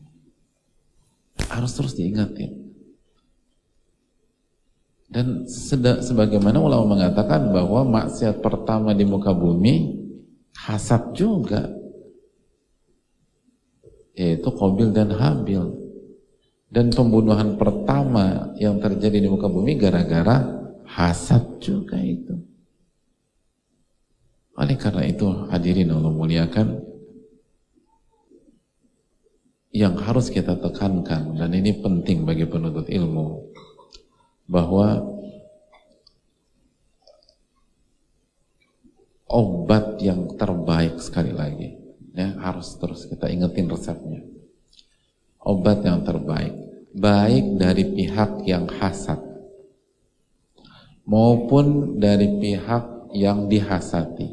[1.48, 2.66] harus terus diingatin.
[5.06, 5.46] Dan
[6.02, 10.02] sebagaimana ulama mengatakan bahwa maksiat pertama di muka bumi
[10.56, 11.70] hasad juga.
[14.16, 15.62] Yaitu Qabil dan Habil.
[16.66, 20.42] Dan pembunuhan pertama yang terjadi di muka bumi gara-gara
[20.82, 22.34] hasad juga itu.
[24.56, 26.80] Oleh karena itu hadirin Allah muliakan
[29.74, 33.52] yang harus kita tekankan dan ini penting bagi penuntut ilmu
[34.46, 35.02] bahwa
[39.26, 41.76] obat yang terbaik sekali lagi.
[42.16, 44.24] Ya, harus terus kita ingetin resepnya.
[45.36, 46.56] Obat yang terbaik,
[46.96, 49.20] baik dari pihak yang hasad
[51.06, 54.32] maupun dari pihak yang dihasati.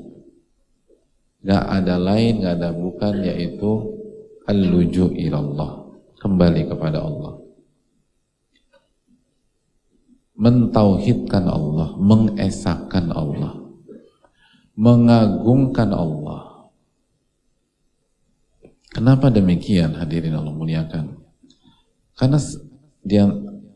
[1.43, 3.92] Gak ada lain, gak ada bukan, yaitu
[4.47, 5.83] al-luju ilallah.
[6.19, 7.35] Kembali kepada Allah.
[10.33, 13.63] Mentauhidkan Allah, mengesahkan Allah
[14.73, 16.69] mengagungkan Allah.
[18.93, 21.17] Kenapa demikian hadirin Allah muliakan?
[22.13, 22.37] Karena
[23.01, 23.25] dia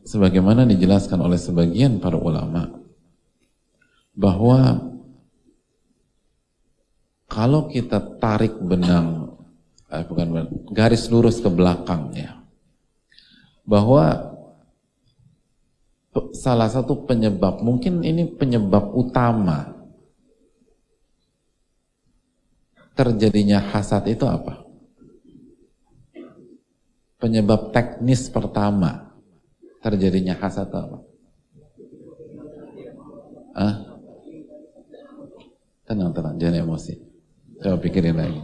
[0.06, 2.70] sebagaimana dijelaskan oleh sebagian para ulama
[4.14, 4.78] bahwa
[7.26, 9.17] kalau kita tarik benang,
[9.92, 10.28] eh, bukan
[10.72, 12.38] garis lurus ke belakang ya,
[13.68, 14.34] bahwa
[16.34, 19.76] salah satu penyebab, mungkin ini penyebab utama
[22.98, 24.66] terjadinya hasad itu apa?
[27.18, 29.14] Penyebab teknis pertama
[29.82, 30.98] terjadinya hasad apa?
[33.58, 33.74] Ah?
[35.86, 36.94] Tenang, tenang, jangan emosi.
[37.58, 38.38] Coba pikirin lagi.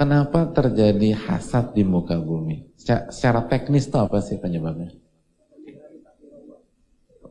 [0.00, 2.72] Kenapa terjadi hasad di muka bumi?
[2.72, 4.96] Secara, secara teknis itu apa sih penyebabnya?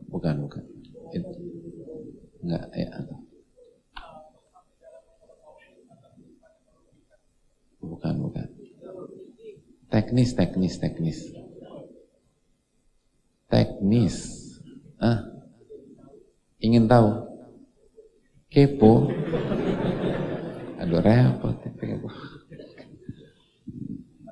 [0.06, 0.62] Bukan, bukan.
[2.38, 2.88] Enggak, ya.
[7.82, 8.46] Bukan, bukan.
[9.90, 11.18] Teknis, teknis, teknis.
[13.50, 14.16] Teknis.
[15.02, 15.26] Ah.
[16.62, 17.18] Ingin tahu?
[18.46, 19.10] Kepo.
[20.78, 21.58] Aduh repot.
[21.74, 22.29] Kepo.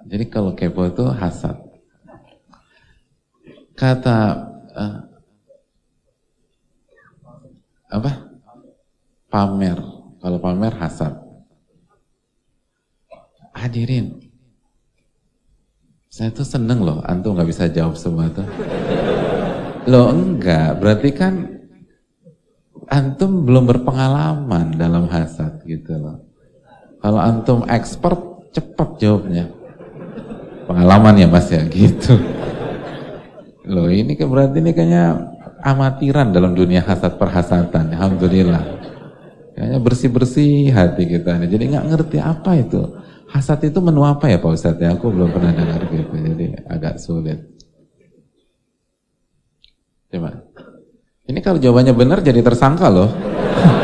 [0.08, 1.56] Jadi kalau kepo itu hasad.
[3.76, 4.18] Kata
[4.72, 4.96] uh,
[7.92, 8.12] apa?
[9.28, 9.78] Pamer.
[10.18, 11.14] Kalau pamer hasad.
[13.58, 14.22] Hadirin,
[16.06, 18.46] saya tuh seneng loh, antum nggak bisa jawab semua tuh.
[19.90, 21.58] Loh enggak, berarti kan
[22.86, 26.22] antum belum berpengalaman dalam hasad gitu loh.
[27.02, 28.18] Kalau antum expert,
[28.54, 29.57] cepat jawabnya.
[30.68, 32.20] Pengalaman ya mas ya, gitu.
[33.64, 35.32] Loh ini kan berarti ini kayaknya
[35.64, 37.96] amatiran dalam dunia hasad perhasatan.
[37.96, 38.64] Alhamdulillah.
[39.56, 41.40] Kayaknya bersih-bersih hati kita.
[41.48, 42.84] Jadi nggak ngerti apa itu.
[43.32, 44.92] Hasad itu menu apa ya Pak Ustadz ya?
[44.96, 47.44] Aku belum pernah dengar gitu, jadi agak sulit.
[50.08, 50.44] Coba.
[51.28, 53.12] Ini kalau jawabannya benar jadi tersangka loh.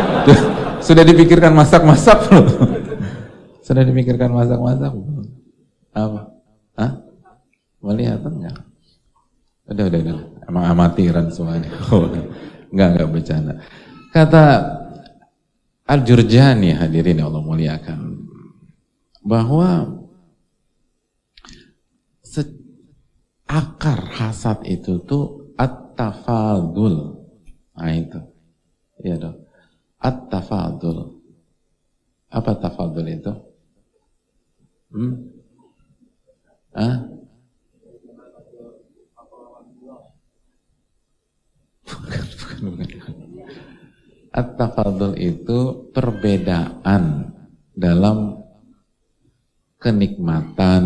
[0.87, 2.49] Sudah dipikirkan masak-masak loh.
[3.67, 4.93] Sudah dipikirkan masak-masak
[5.97, 6.34] Apa?
[7.85, 8.57] Melihat enggak?
[9.69, 10.19] Udah, udah, udah.
[10.49, 11.69] Emang amatiran semuanya.
[12.73, 13.55] enggak, enggak bercanda.
[14.09, 14.45] Kata
[15.85, 18.25] Al-Jurjani hadirin Allah muliakan
[19.21, 20.01] bahwa
[23.55, 27.23] akar hasad itu tuh at-tafadul.
[27.79, 28.21] Nah itu.
[29.05, 29.39] Iya dong.
[30.03, 31.23] At-tafadul.
[32.35, 33.33] Apa tafadul itu?
[34.91, 35.13] Hmm?
[36.75, 36.97] Hah?
[41.95, 42.89] Bukan, bukan, bukan.
[44.35, 47.31] At-tafadul itu perbedaan
[47.71, 48.43] dalam
[49.79, 50.85] kenikmatan,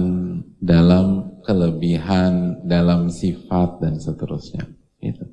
[0.60, 4.68] dalam kelebihan, dalam sifat dan seterusnya.
[5.00, 5.24] Itu.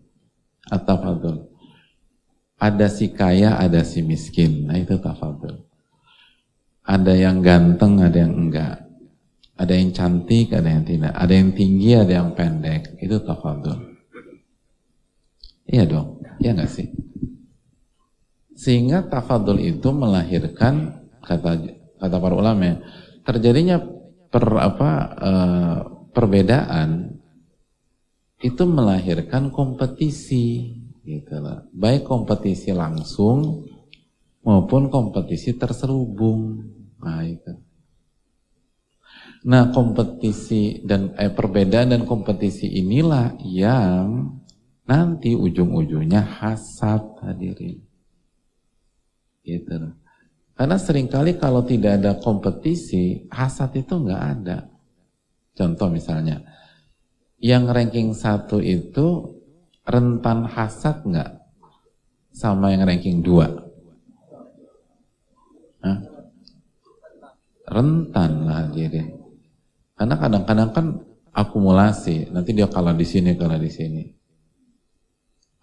[0.71, 1.51] At-tafadul.
[2.55, 4.71] Ada si kaya, ada si miskin.
[4.71, 5.67] Nah itu tafadul.
[6.87, 8.85] Ada yang ganteng, ada yang enggak.
[9.59, 11.11] Ada yang cantik, ada yang tidak.
[11.11, 12.95] Ada yang tinggi, ada yang pendek.
[13.03, 13.94] Itu tafadul.
[15.65, 16.87] Iya dong, iya enggak sih?
[18.55, 21.51] Sehingga tafadul itu melahirkan kata
[21.99, 22.79] kata para ulama
[23.25, 23.81] terjadinya
[24.29, 25.77] per apa uh,
[26.13, 27.19] perbedaan
[28.39, 31.65] itu melahirkan kompetisi gitu lah.
[31.73, 33.65] Baik kompetisi langsung
[34.45, 36.61] maupun kompetisi terselubung.
[37.01, 37.53] Nah, itu.
[39.45, 44.41] Nah, kompetisi dan eh, perbedaan dan kompetisi inilah yang
[44.85, 47.81] nanti ujung-ujungnya hasad hadirin.
[49.41, 49.93] Gitu loh.
[50.55, 54.71] Karena sering kali kalau tidak ada kompetisi, hasad itu nggak ada.
[55.51, 56.39] Contoh misalnya,
[57.43, 59.35] yang ranking satu itu
[59.83, 61.43] rentan hasad nggak
[62.31, 63.51] sama yang ranking dua?
[65.83, 65.99] Hah?
[67.67, 69.11] Rentan lah jadi.
[69.95, 70.85] Karena kadang-kadang kan
[71.35, 74.14] akumulasi, nanti dia kalah di sini, kalah di sini.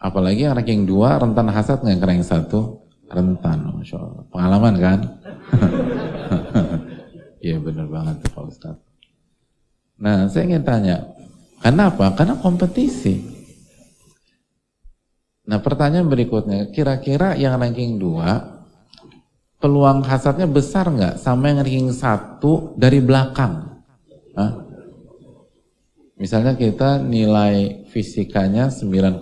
[0.03, 2.83] Apalagi yang ranking dua rentan hasad nggak yang ranking satu?
[3.13, 4.25] rentan, masya Allah.
[4.33, 5.01] Pengalaman kan?
[7.43, 8.79] Iya benar banget tuh Pak Ustaz.
[9.99, 11.11] Nah, saya ingin tanya,
[11.59, 12.15] kenapa?
[12.15, 13.19] Karena kompetisi.
[15.51, 22.79] Nah, pertanyaan berikutnya, kira-kira yang ranking 2, peluang hasadnya besar nggak sama yang ranking 1
[22.79, 23.83] dari belakang?
[24.39, 24.53] Hah?
[26.15, 29.21] Misalnya kita nilai fisikanya 9,9,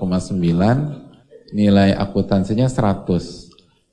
[1.51, 3.51] nilai akuntansinya 100.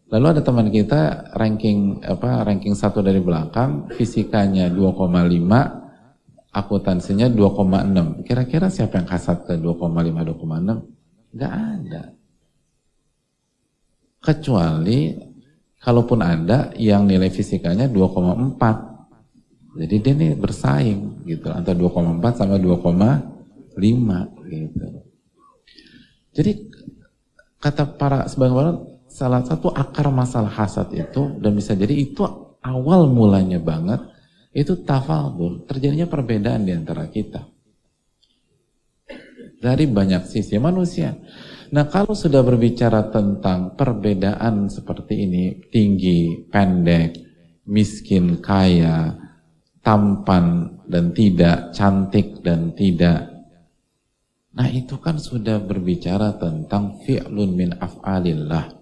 [0.07, 8.23] Lalu ada teman kita ranking apa ranking satu dari belakang, fisikanya 2,5, akuntansinya 2,6.
[8.23, 11.36] Kira-kira siapa yang kasat ke 2,5 2,6?
[11.36, 12.03] Gak ada.
[14.23, 15.28] Kecuali
[15.78, 18.59] Kalaupun ada yang nilai fisikanya 2,4.
[19.78, 23.78] Jadi dia nih bersaing gitu antara 2,4 sama 2,5
[24.50, 25.04] gitu.
[26.34, 26.52] Jadi
[27.60, 32.22] kata para sebagian salah satu akar masalah hasad itu dan bisa jadi itu
[32.62, 34.04] awal mulanya banget
[34.58, 37.45] itu tafadul, terjadinya perbedaan di antara kita.
[39.58, 41.14] Dari banyak sisi manusia.
[41.70, 47.14] Nah kalau sudah berbicara tentang perbedaan seperti ini, tinggi, pendek,
[47.70, 49.14] miskin, kaya,
[49.86, 53.36] tampan dan tidak, cantik dan tidak.
[54.58, 58.74] Nah itu kan sudah berbicara tentang fi'lun min af'alillah.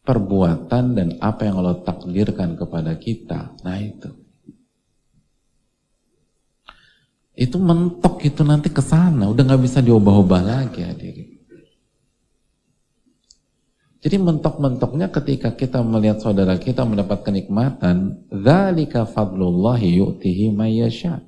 [0.00, 3.52] Perbuatan dan apa yang Allah takdirkan kepada kita.
[3.60, 4.08] Nah itu.
[7.36, 11.40] Itu mentok itu nanti ke sana, udah nggak bisa diubah-ubah lagi hadirin.
[14.00, 21.20] Jadi mentok-mentoknya ketika kita melihat saudara kita mendapat kenikmatan, dzalika fadlullahi yu'tihi mayyasha.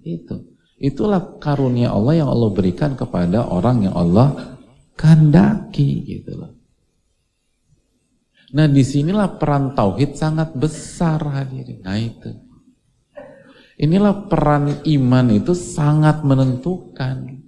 [0.00, 0.55] Itu.
[0.76, 4.60] Itulah karunia Allah yang Allah berikan kepada orang yang Allah
[4.92, 6.52] kehendaki gitu loh.
[8.52, 11.80] Nah di sinilah peran tauhid sangat besar hadirin.
[11.80, 12.30] Nah itu.
[13.76, 17.44] Inilah peran iman itu sangat menentukan.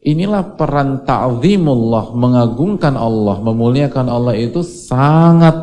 [0.00, 5.60] Inilah peran ta'zimullah, mengagungkan Allah, memuliakan Allah itu sangat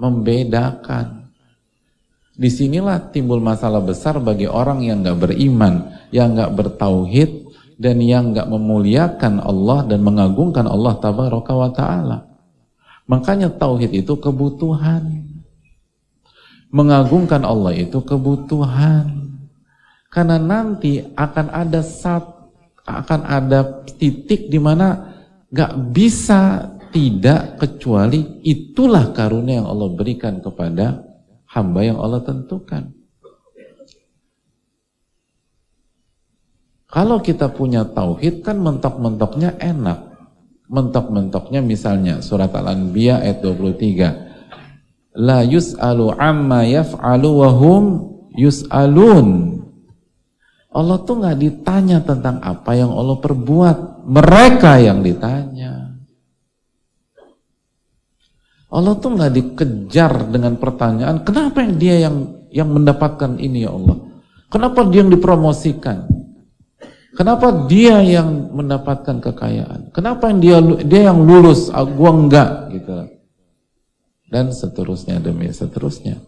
[0.00, 1.19] membedakan.
[2.34, 7.50] Di sinilah timbul masalah besar bagi orang yang gak beriman, yang gak bertauhid,
[7.80, 12.18] dan yang gak memuliakan Allah dan mengagungkan Allah tabaraka wa ta'ala.
[13.08, 15.26] Makanya tauhid itu kebutuhan.
[16.70, 19.34] Mengagungkan Allah itu kebutuhan.
[20.12, 22.40] Karena nanti akan ada satu
[22.90, 25.14] akan ada titik di mana
[25.50, 31.09] gak bisa tidak kecuali itulah karunia yang Allah berikan kepada
[31.50, 32.94] hamba yang Allah tentukan.
[36.90, 40.10] Kalau kita punya tauhid kan mentok-mentoknya enak.
[40.70, 45.18] Mentok-mentoknya misalnya surat Al-Anbiya ayat 23.
[45.18, 47.84] La yus'alu amma yaf'alu wa hum
[48.34, 49.58] yus'alun.
[50.70, 55.79] Allah tuh nggak ditanya tentang apa yang Allah perbuat, mereka yang ditanya.
[58.70, 62.16] Allah tuh nggak dikejar dengan pertanyaan, kenapa yang dia yang
[62.54, 63.98] yang mendapatkan ini ya Allah?
[64.46, 66.06] Kenapa dia yang dipromosikan?
[67.18, 69.90] Kenapa dia yang mendapatkan kekayaan?
[69.90, 70.56] Kenapa yang dia
[70.86, 72.94] dia yang lulus, ah, gua enggak gitu.
[74.30, 76.22] Dan seterusnya demi seterusnya.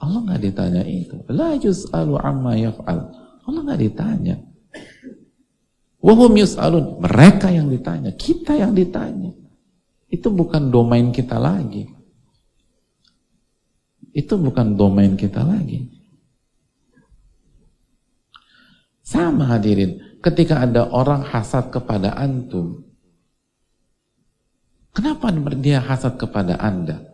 [0.00, 1.20] Allah nggak ditanya itu.
[1.28, 2.98] La yus'alu amma yaf'al.
[3.44, 4.36] Allah nggak ditanya.
[6.00, 7.00] Wahum yus'alun.
[7.04, 8.16] Mereka yang ditanya.
[8.16, 9.32] Kita yang ditanya.
[10.06, 11.90] Itu bukan domain kita lagi.
[14.16, 15.92] Itu bukan domain kita lagi.
[19.06, 20.18] Sama hadirin.
[20.24, 22.82] Ketika ada orang hasad kepada antum.
[24.96, 25.28] Kenapa
[25.60, 27.04] dia hasad kepada anda?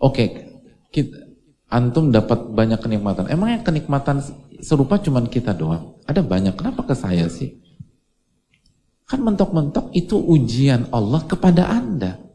[0.00, 0.48] Oke,
[0.88, 1.28] kita,
[1.68, 3.28] antum dapat banyak kenikmatan.
[3.28, 4.24] Emangnya kenikmatan
[4.64, 6.00] serupa cuman kita doang.
[6.08, 7.60] Ada banyak, kenapa ke saya sih?
[9.04, 12.27] Kan mentok-mentok itu ujian Allah kepada anda.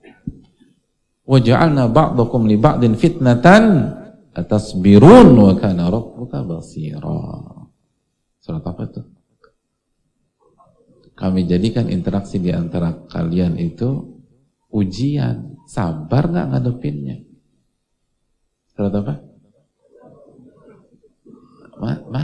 [1.24, 3.64] Li ba'din fitnatan
[4.36, 7.64] atasbirun wa kana rabbuka basira.
[8.44, 9.02] Surat apa itu?
[11.16, 14.20] Kami jadikan interaksi di antara kalian itu
[14.74, 15.56] ujian.
[15.64, 17.24] Sabar nggak ngadepinnya?
[18.76, 19.16] Surat apa?
[21.80, 22.24] Ma, ma,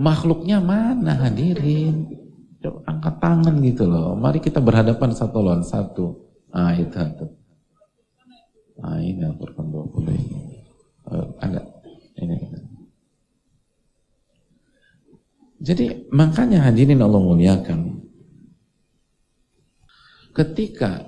[0.00, 2.08] makhluknya mana hadirin?
[2.60, 4.16] Coba angkat tangan gitu loh.
[4.16, 6.24] Mari kita berhadapan satu lawan satu.
[6.52, 7.26] Ah itu itu.
[8.80, 10.38] Ah ini Al-Quran 20 ini.
[11.08, 11.60] Uh, ada.
[12.16, 12.36] Ini.
[15.60, 18.00] Jadi makanya hadirin Allah muliakan.
[20.32, 21.04] Ketika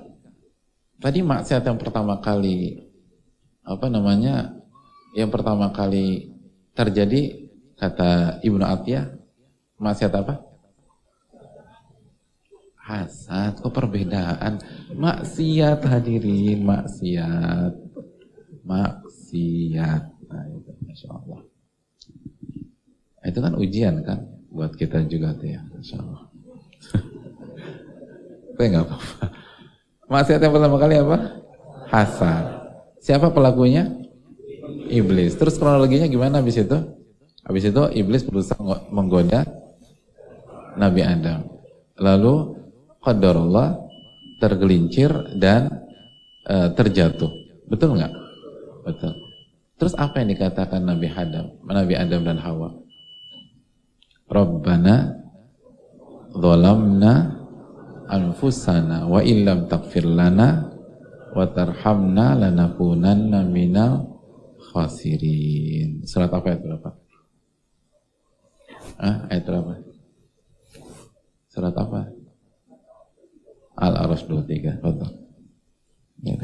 [1.01, 2.85] tadi maksiat yang pertama kali
[3.65, 4.53] apa namanya
[5.17, 6.29] yang pertama kali
[6.77, 7.43] terjadi
[7.83, 9.11] Kata Ibnu Atiyah,
[9.81, 10.39] maksiat apa?
[12.93, 14.61] Hasad, kok perbedaan?
[14.93, 17.73] Maksiat hadirin, maksiat.
[18.61, 20.03] Maksiat.
[20.29, 21.41] Nah, itu, Masya Allah.
[23.25, 26.21] Itu kan ujian kan, buat kita juga tuh ya, Masya Allah.
[28.53, 29.25] Tapi nggak apa-apa.
[30.13, 31.17] Maksiat yang pertama kali apa?
[31.89, 32.45] Hasad.
[33.01, 33.89] Siapa pelakunya?
[34.93, 35.33] Iblis.
[35.33, 36.77] Terus kronologinya gimana habis itu?
[37.41, 38.61] Habis itu iblis berusaha
[38.93, 39.43] menggoda
[40.77, 41.49] Nabi Adam.
[41.97, 42.62] Lalu
[43.03, 43.83] qadarullah
[44.39, 45.83] tergelincir dan
[46.47, 47.29] uh, terjatuh.
[47.67, 48.13] Betul nggak?
[48.87, 49.13] Betul.
[49.79, 52.71] Terus apa yang dikatakan Nabi Adam, Nabi Adam dan Hawa?
[54.31, 55.19] Rabbana
[56.31, 57.43] zalamna
[58.07, 60.71] anfusana wa illam taghfir lana
[61.35, 64.23] wa tarhamna lanakunanna minal
[64.71, 66.07] khasirin.
[66.07, 66.95] Surat apa itu Bapak?
[68.97, 69.73] Ah, ayat berapa?
[71.51, 72.22] Surat apa?
[73.77, 74.81] Al-Araf 23.
[74.81, 75.11] Betul.
[76.23, 76.37] Ya,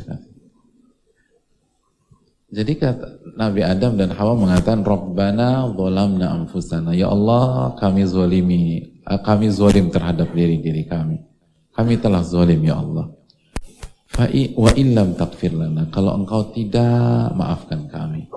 [2.50, 3.08] Jadi kata
[3.38, 6.98] Nabi Adam dan Hawa mengatakan Rabbana zalamna anfusana.
[6.98, 11.22] Ya Allah, kami zalimi, kami zalim terhadap diri-diri kami.
[11.78, 13.14] Kami telah zalim ya Allah.
[14.10, 15.88] Fa'i wa illam takfir lana.
[15.94, 18.28] Kalau engkau tidak maafkan kami.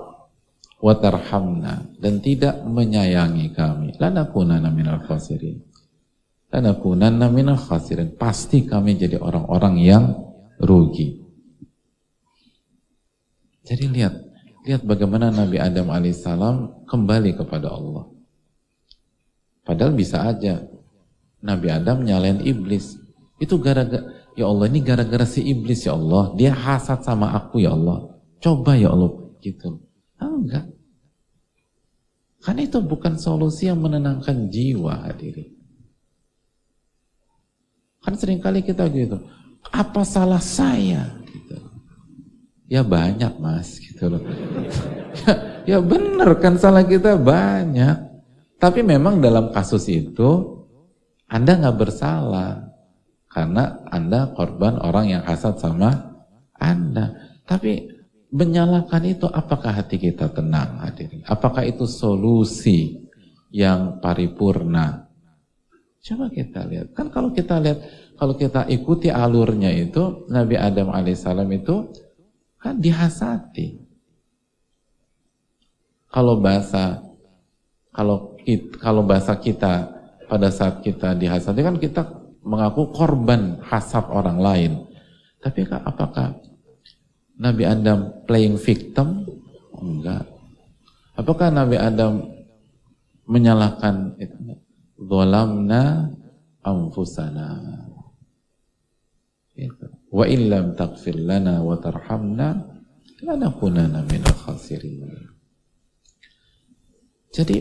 [0.77, 1.91] Wa tarhamna.
[1.97, 3.97] Dan tidak menyayangi kami.
[3.97, 5.72] Lanakunana minal khasirin.
[6.53, 8.13] Lanakunana minal khasirin.
[8.13, 10.03] Pasti kami jadi orang-orang yang
[10.61, 11.25] rugi.
[13.65, 14.13] Jadi lihat.
[14.63, 18.07] Lihat bagaimana Nabi Adam alaihissalam kembali kepada Allah.
[19.65, 20.61] Padahal bisa aja
[21.41, 22.95] Nabi Adam nyalain iblis.
[23.41, 26.33] Itu gara-gara Ya Allah ini gara-gara si iblis ya Allah.
[26.33, 28.17] Dia hasad sama aku ya Allah.
[28.41, 29.13] Coba ya Allah
[29.45, 29.77] gitu.
[30.17, 30.65] Ah, enggak.
[32.43, 35.62] Kan itu bukan solusi yang menenangkan jiwa hadirin.
[38.03, 39.15] Kan sering kali kita gitu.
[39.71, 41.07] Apa salah saya?
[41.23, 41.55] Gitu.
[42.67, 44.21] Ya banyak mas gitu loh.
[45.23, 45.33] ya,
[45.75, 47.95] ya bener kan salah kita banyak.
[48.59, 50.63] Tapi memang dalam kasus itu
[51.31, 52.75] Anda nggak bersalah.
[53.31, 55.89] Karena Anda korban orang yang hasad sama
[56.59, 57.39] Anda.
[57.47, 57.89] Tapi
[58.33, 61.23] menyalahkan itu apakah hati kita tenang hadirin?
[61.25, 63.09] Apakah itu solusi
[63.53, 65.02] yang paripurna?
[66.03, 66.91] Coba kita lihat.
[66.91, 67.79] Kan kalau kita lihat,
[68.19, 71.87] kalau kita ikuti alurnya itu, Nabi Adam alaihissalam itu
[72.59, 73.79] kan dihasati.
[76.11, 76.99] Kalau bahasa
[77.95, 78.35] kalau
[78.83, 79.95] kalau bahasa kita
[80.27, 82.03] pada saat kita dihasati kan kita
[82.43, 84.71] mengaku korban hasad orang lain.
[85.39, 86.35] Tapi apakah
[87.39, 89.23] Nabi Adam playing victim?
[89.79, 90.27] Enggak.
[91.15, 92.27] Apakah Nabi Adam
[93.23, 94.35] menyalahkan itu?
[94.97, 96.09] Zolamna
[96.63, 97.49] anfusana.
[99.53, 99.85] Itu.
[100.09, 102.73] Wa illam taghfir lana wa tarhamna
[103.21, 105.05] lanakunana minal khasirin.
[107.33, 107.57] Jadi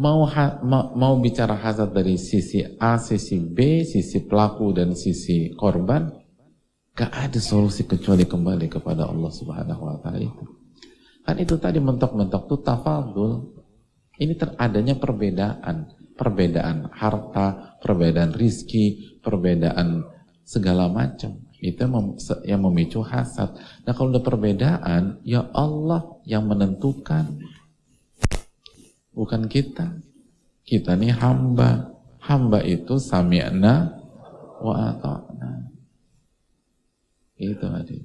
[0.00, 5.52] mau, ha, ma, mau bicara hasad dari sisi A, sisi B, sisi pelaku dan sisi
[5.52, 6.08] korban,
[6.96, 10.44] gak ada solusi kecuali kembali kepada Allah Subhanahu wa taala itu.
[11.20, 13.60] Kan itu tadi mentok-mentok itu tafadul.
[14.20, 20.04] Ini teradanya perbedaan, perbedaan harta, perbedaan rizki, perbedaan
[20.44, 21.40] segala macam.
[21.56, 21.88] Itu
[22.44, 23.56] yang memicu hasad.
[23.88, 27.40] Nah kalau ada perbedaan, ya Allah yang menentukan
[29.16, 29.96] bukan kita.
[30.64, 31.88] Kita ini hamba.
[32.20, 33.96] Hamba itu sami'na
[34.60, 35.72] wa ata'na.
[37.40, 37.96] Itu tadi.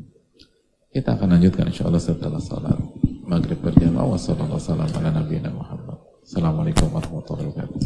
[0.95, 2.79] Kita akan lanjutkan insyaAllah setelah salat
[3.27, 4.15] maghrib berjamaah.
[4.15, 5.74] Wassalamualaikum warahmatullahi wabarakatuh.
[6.25, 7.81] Assalamualaikum warahmatullahi wabarakatuh.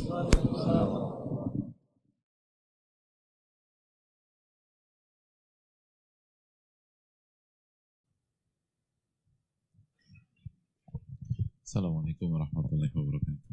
[11.68, 13.52] Assalamualaikum warahmatullahi wabarakatuh.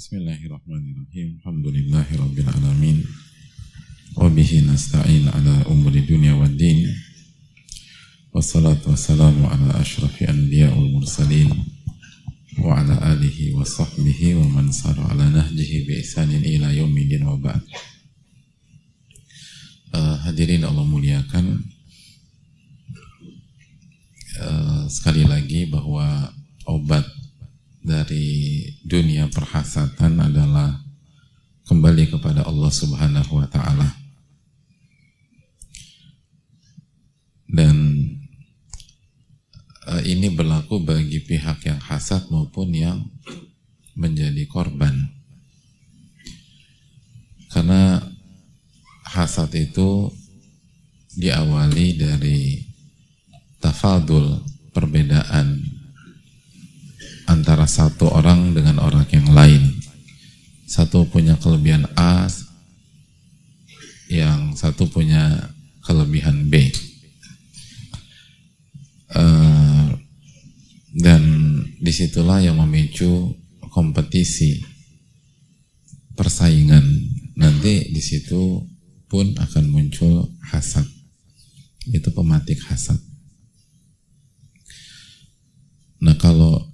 [0.00, 1.44] Bismillahirrahmanirrahim.
[1.44, 3.04] Alhamdulillahi rabbil alamin.
[4.16, 6.88] Wa bihi nasta'in ala umuri dunya wad din.
[8.32, 11.76] Wassalatu wassalamu ala ashrafi anbiya wal mursalin
[12.58, 17.38] wa ala alihi wa sahbihi wa man sara ala nahjihi bi ihsanin ila yaumil wa
[17.38, 17.62] ba'd.
[19.88, 21.64] Uh, hadirin Allah muliakan
[24.38, 26.30] Eh, sekali lagi bahwa
[26.70, 27.02] obat
[27.82, 30.78] dari dunia perhasatan adalah
[31.66, 33.98] kembali kepada Allah Subhanahu wa taala.
[37.50, 37.97] Dan uh,
[40.02, 42.98] ini berlaku bagi pihak yang hasad maupun yang
[43.98, 44.94] menjadi korban.
[47.48, 47.98] Karena
[49.08, 50.12] hasad itu
[51.18, 52.62] diawali dari
[53.58, 54.38] tafadul
[54.70, 55.58] perbedaan
[57.26, 59.74] antara satu orang dengan orang yang lain
[60.68, 62.30] satu punya kelebihan A
[64.08, 65.50] yang satu punya
[65.82, 66.70] kelebihan B
[69.16, 69.57] uh,
[70.98, 71.22] dan
[71.78, 73.30] di situlah yang memicu
[73.70, 74.58] kompetisi
[76.18, 76.82] persaingan
[77.38, 78.66] nanti di situ
[79.06, 80.82] pun akan muncul hasad
[81.88, 82.98] itu pematik hasad.
[86.02, 86.66] Nah kalau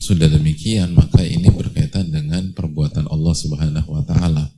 [0.00, 4.48] sudah demikian maka ini berkaitan dengan perbuatan Allah Subhanahu wa taala.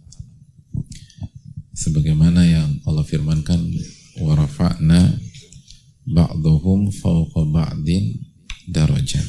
[1.77, 3.61] Sebagaimana yang Allah firmankan
[4.23, 5.13] wa rafa'na
[6.09, 8.26] ba'dhum fawqa ba'din
[8.69, 9.25] darajat.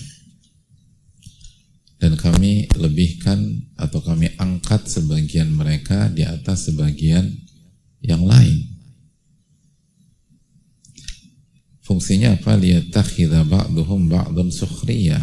[1.98, 7.26] Dan kami lebihkan atau kami angkat sebagian mereka di atas sebagian
[8.06, 8.78] yang lain.
[11.82, 12.54] Fungsinya apa?
[12.54, 15.18] Liyattakhidha ba'duhum ba'dun sukhriya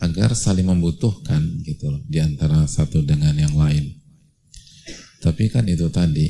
[0.00, 3.94] agar saling membutuhkan gitu loh di antara satu dengan yang lain.
[5.24, 6.28] Tapi kan itu tadi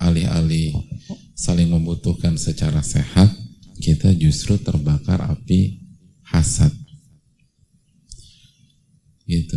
[0.00, 0.74] alih-alih
[1.36, 3.30] saling membutuhkan secara sehat,
[3.80, 5.80] kita justru terbakar api
[6.28, 6.70] hasad.
[9.24, 9.56] Gitu.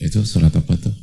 [0.00, 0.94] Itu surat apa tuh?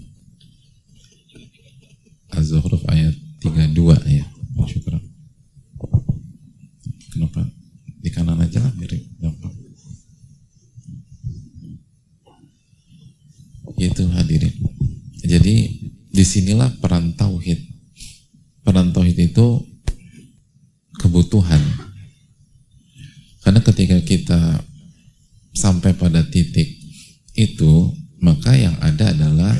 [2.33, 3.73] Az-Zukhruf ayat 32
[4.09, 4.25] ya.
[4.67, 4.99] Syukur.
[7.13, 7.47] Kenapa?
[7.99, 9.55] Di kanan aja lah mirip gampang.
[13.79, 14.51] Itu hadirin.
[15.23, 15.55] Jadi
[16.11, 17.59] di sinilah peran tauhid.
[18.67, 19.63] Peran tauhid itu
[20.99, 21.88] kebutuhan.
[23.49, 24.41] Karena ketika kita
[25.57, 26.69] sampai pada titik
[27.33, 27.89] itu,
[28.21, 29.57] maka yang ada adalah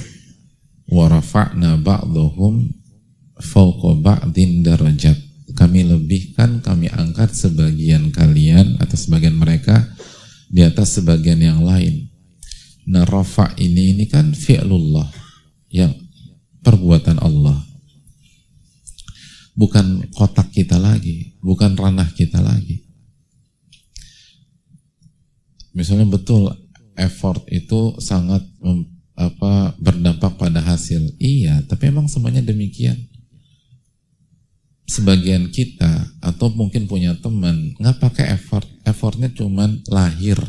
[0.94, 2.70] warafa'na ba'dhum
[3.42, 5.18] fawqa ba'din darajat
[5.58, 9.82] kami lebihkan, kami angkat sebagian kalian atau sebagian mereka
[10.54, 12.14] di atas sebagian yang lain.
[12.86, 15.10] Nah, rafa ini ini kan fi'lullah
[15.74, 15.98] yang
[16.62, 17.58] perbuatan Allah.
[19.58, 22.89] Bukan kotak kita lagi, bukan ranah kita lagi.
[25.74, 26.50] Misalnya betul
[26.98, 28.42] effort itu sangat
[29.16, 31.16] apa berdampak pada hasil.
[31.20, 33.10] Iya, tapi emang semuanya demikian
[34.90, 40.42] sebagian kita atau mungkin punya teman nggak pakai effort, effortnya cuman lahir,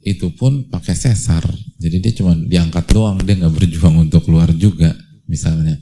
[0.00, 1.44] itu pun pakai sesar,
[1.76, 4.96] jadi dia cuma diangkat doang, dia nggak berjuang untuk keluar juga,
[5.28, 5.76] misalnya.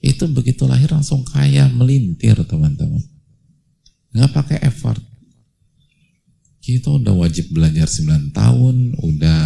[0.00, 3.04] Itu begitu lahir langsung kaya melintir teman-teman,
[4.16, 5.04] nggak pakai effort.
[6.68, 9.40] Kita udah wajib belajar 9 tahun, udah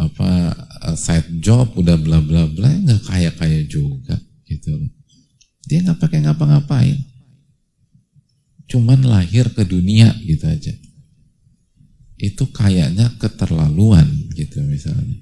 [0.00, 0.30] apa
[0.96, 4.16] side job, udah bla bla bla, nggak kaya kaya juga
[4.48, 4.72] gitu.
[5.68, 6.96] Dia nggak pakai ngapa-ngapain.
[8.72, 10.72] Cuman lahir ke dunia gitu aja.
[12.16, 15.20] Itu kayaknya keterlaluan gitu misalnya.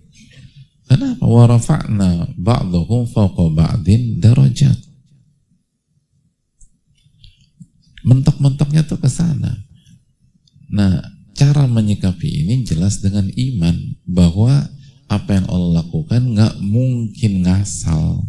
[0.87, 1.27] Kenapa?
[1.27, 4.79] Warafa'na ba'dhum fawqa ba'din darajat.
[8.07, 9.72] Mentok-mentoknya tuh ke sana.
[10.73, 11.05] Nah,
[11.37, 13.77] cara menyikapi ini jelas dengan iman
[14.09, 14.73] bahwa
[15.13, 18.25] apa yang Allah lakukan nggak mungkin ngasal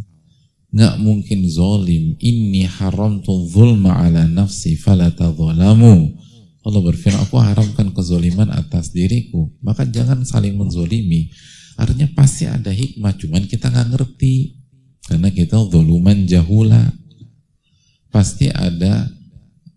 [0.74, 2.18] nggak mungkin zolim.
[2.18, 6.18] Ini haram tuh zulma ala nafsi fala tadzalamu
[6.64, 9.52] Allah berfirman aku haramkan kezoliman atas diriku.
[9.60, 11.28] Maka jangan saling menzolimi.
[11.76, 14.64] Artinya pasti ada hikmah cuman kita nggak ngerti.
[15.04, 16.88] Karena kita zoluman jahula.
[18.08, 19.12] Pasti ada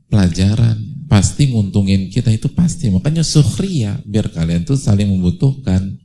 [0.07, 5.99] pelajaran pasti nguntungin kita itu pasti makanya sukhriya biar kalian tuh saling membutuhkan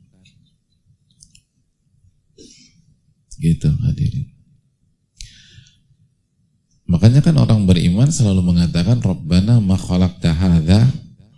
[3.42, 4.32] gitu hadirin
[6.92, 10.84] Makanya kan orang beriman selalu mengatakan Rabbana ma khalaqta hadza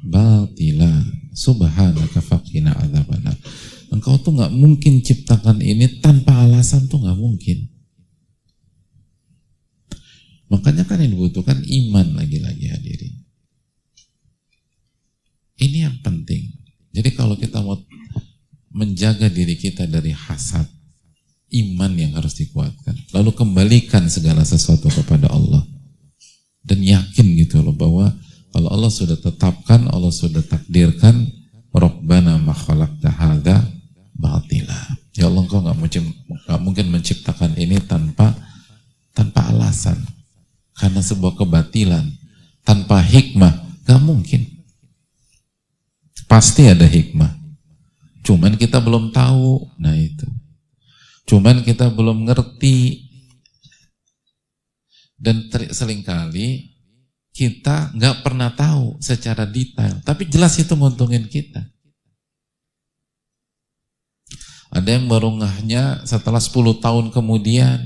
[0.03, 0.91] batila
[1.31, 3.39] subhanaka faqina adzabannar.
[3.95, 7.71] Engkau tuh nggak mungkin ciptakan ini tanpa alasan tuh nggak mungkin.
[10.51, 13.24] Makanya kan yang dibutuhkan iman lagi-lagi hadirin.
[15.59, 16.51] Ini yang penting.
[16.95, 17.79] Jadi kalau kita mau
[18.75, 20.67] menjaga diri kita dari hasad,
[21.55, 22.95] iman yang harus dikuatkan.
[23.15, 25.63] Lalu kembalikan segala sesuatu kepada Allah.
[26.65, 28.11] Dan yakin gitu loh bahwa
[28.55, 31.27] kalau Allah sudah tetapkan, Allah sudah takdirkan,
[31.75, 33.67] Rabbana ma khalaqta hadza
[34.15, 34.79] batila.
[35.15, 36.03] Ya Allah engkau nggak mungkin,
[36.47, 38.35] gak mungkin menciptakan ini tanpa
[39.15, 39.99] tanpa alasan.
[40.75, 42.03] Karena sebuah kebatilan,
[42.67, 44.54] tanpa hikmah, gak mungkin.
[46.25, 47.31] Pasti ada hikmah.
[48.25, 49.69] Cuman kita belum tahu.
[49.79, 50.27] Nah itu.
[51.25, 53.09] Cuman kita belum ngerti
[55.17, 56.75] dan selingkali
[57.35, 61.67] kita nggak pernah tahu secara detail, tapi jelas itu menguntungin kita.
[64.71, 67.79] Ada yang baru ngahnya setelah 10 tahun kemudian,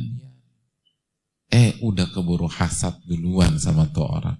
[1.49, 4.37] eh udah keburu hasad duluan sama tuh orang.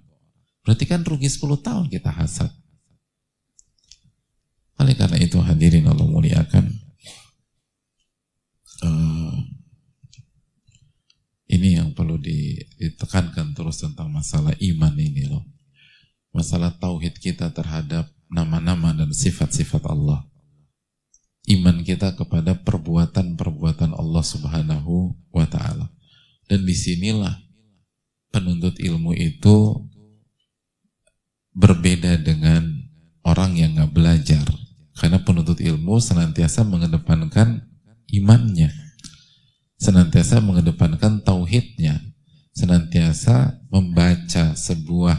[0.65, 2.49] Berarti kan rugi 10 tahun kita hasad.
[4.79, 6.65] Oleh karena itu hadirin Allah muliakan
[8.83, 9.35] uh,
[11.49, 15.43] ini yang perlu ditekankan tekankan terus tentang masalah iman ini loh.
[16.29, 20.29] Masalah tauhid kita terhadap nama-nama dan sifat-sifat Allah.
[21.49, 25.89] Iman kita kepada perbuatan-perbuatan Allah Subhanahu wa taala.
[26.45, 27.33] Dan di sinilah
[28.29, 29.89] penuntut ilmu itu
[31.57, 32.69] berbeda dengan
[33.25, 34.45] orang yang nggak belajar.
[34.99, 37.63] Karena penuntut ilmu senantiasa mengedepankan
[38.11, 38.67] imannya.
[39.79, 42.03] Senantiasa mengedepankan tauhidnya.
[42.51, 45.15] Senantiasa membaca sebuah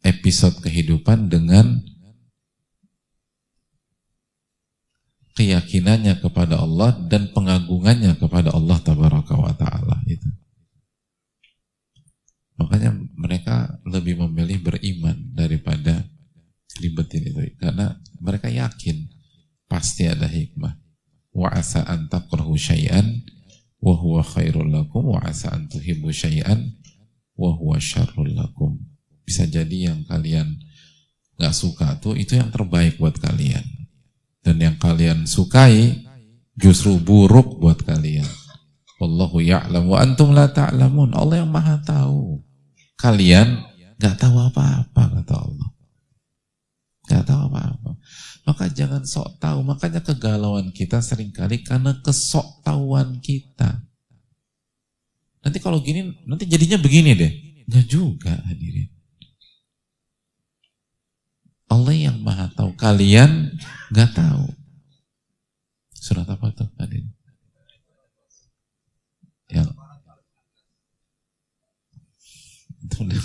[0.00, 1.84] episode kehidupan dengan
[5.36, 10.28] keyakinannya kepada Allah dan pengagungannya kepada Allah tabaraka wa taala itu.
[12.60, 16.04] Makanya mereka lebih memilih beriman daripada
[16.76, 19.08] ribetin itu karena mereka yakin
[19.64, 20.76] pasti ada hikmah.
[21.40, 23.24] Wa asa an takrahu syai'an
[23.80, 26.76] wa huwa khairul lakum wa asa an tuhibbu syai'an
[27.32, 28.76] wa huwa syarrul lakum.
[29.24, 30.60] Bisa jadi yang kalian
[31.40, 33.64] nggak suka tuh itu yang terbaik buat kalian
[34.44, 36.04] dan yang kalian sukai
[36.60, 38.28] justru buruk buat kalian.
[39.00, 41.16] Wallahu ya'lam wa antum la ta'lamun.
[41.16, 42.44] Allah yang Maha tahu.
[43.00, 43.64] Kalian
[43.96, 45.68] nggak tahu apa-apa kata Allah.
[47.08, 47.89] Nggak tahu apa-apa.
[48.44, 49.60] Maka jangan sok tahu.
[49.62, 53.84] Makanya kegalauan kita sering kali karena kesok tahuan kita.
[55.40, 57.32] Nanti kalau gini, nanti jadinya begini deh.
[57.68, 58.88] Nggak juga hadirin.
[61.70, 62.74] Allah yang maha tahu.
[62.74, 63.54] Kalian
[63.94, 64.46] nggak tahu.
[65.94, 67.04] Surat apa tuh tadi?
[69.50, 69.70] Yang
[72.80, 73.22] itu udah,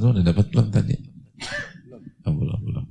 [0.00, 0.96] udah dapat belum tadi?
[2.24, 2.84] Oh, belum, belum.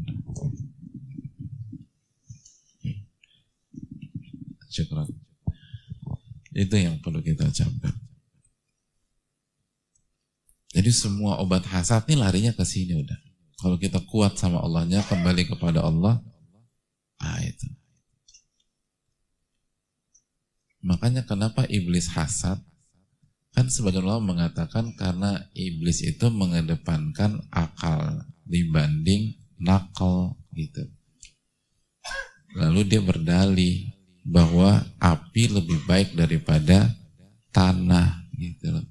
[4.74, 5.06] Syukur.
[6.50, 7.94] Itu yang perlu kita camkan.
[10.74, 13.20] Jadi semua obat hasad ini larinya ke sini udah.
[13.62, 16.18] Kalau kita kuat sama Allahnya, kembali kepada Allah,
[17.22, 17.70] ah itu.
[20.84, 22.60] Makanya kenapa iblis hasad?
[23.54, 30.90] Kan sebagian ulama mengatakan karena iblis itu mengedepankan akal dibanding nakal gitu.
[32.58, 33.93] Lalu dia berdalih
[34.24, 36.96] bahwa api lebih baik daripada
[37.52, 38.86] tanah gitu loh.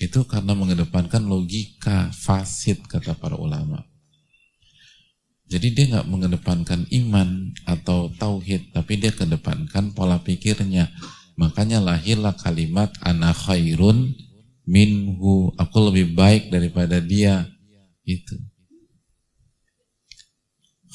[0.00, 3.84] Itu karena mengedepankan logika fasid kata para ulama.
[5.50, 10.88] Jadi dia nggak mengedepankan iman atau tauhid, tapi dia kedepankan pola pikirnya.
[11.34, 14.14] Makanya lahirlah kalimat ana khairun
[14.64, 15.50] minhu.
[15.58, 17.50] Aku lebih baik daripada dia.
[18.06, 18.49] Itu.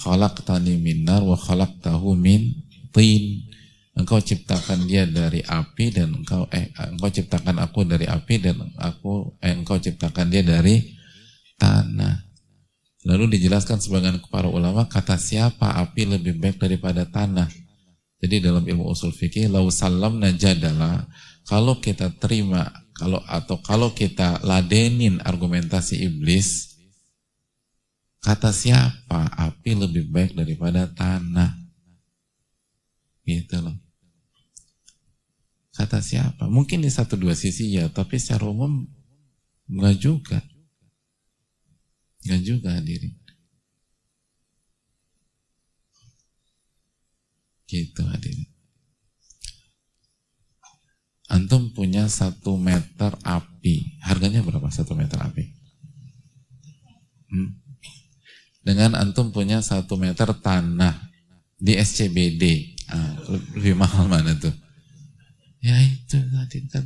[0.06, 2.53] Khalaqtani minnar wa khalaqtahu min
[2.93, 3.49] tin.
[3.95, 9.39] Engkau ciptakan dia dari api dan engkau eh engkau ciptakan aku dari api dan aku
[9.41, 10.93] eh, engkau ciptakan dia dari
[11.58, 12.22] tanah.
[13.08, 17.49] Lalu dijelaskan sebagian para ulama kata siapa api lebih baik daripada tanah.
[18.22, 21.08] Jadi dalam ilmu usul fikih lau salam najadalah
[21.47, 26.75] kalau kita terima kalau atau kalau kita ladenin argumentasi iblis
[28.26, 31.54] kata siapa api lebih baik daripada tanah.
[33.22, 33.78] Gitu loh.
[35.78, 36.50] Kata siapa?
[36.50, 38.90] Mungkin di satu dua sisi ya, tapi secara umum
[39.70, 40.40] enggak juga.
[42.26, 43.14] Enggak juga hadirin.
[47.70, 48.50] Gitu hadirin.
[51.30, 54.02] Antum punya satu meter api.
[54.02, 55.46] Harganya berapa satu meter api?
[57.30, 57.64] Hmm?
[58.66, 60.97] Dengan antum punya satu meter tanah
[61.61, 62.74] di SCBD.
[62.89, 63.13] Ah,
[63.53, 64.53] lebih mahal mana tuh?
[65.61, 66.86] Ya itu tadi kan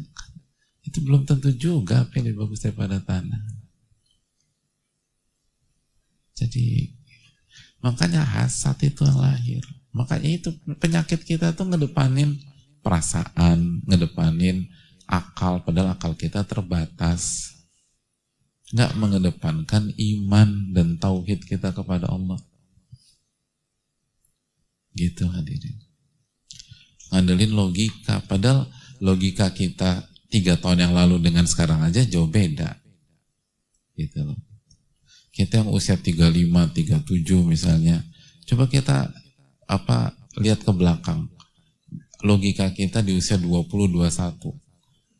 [0.83, 3.39] itu belum tentu juga apa yang bagus daripada tanah.
[6.35, 6.95] Jadi
[7.83, 9.63] makanya hasad itu yang lahir.
[9.91, 10.49] Makanya itu
[10.79, 12.39] penyakit kita tuh ngedepanin
[12.79, 14.67] perasaan, ngedepanin
[15.03, 17.51] akal, padahal akal kita terbatas.
[18.69, 22.37] Nggak mengedepankan iman dan tauhid kita kepada Allah.
[24.93, 25.89] Gitu hadirin
[27.09, 28.21] ngandelin logika.
[28.25, 28.69] Padahal
[29.01, 32.77] logika kita tiga tahun yang lalu dengan sekarang aja jauh beda.
[33.97, 34.37] Gitu loh.
[35.33, 38.01] Kita yang usia 35, 37 misalnya.
[38.45, 39.09] Coba kita
[39.69, 41.29] apa lihat ke belakang.
[42.25, 44.51] Logika kita di usia 20, 21.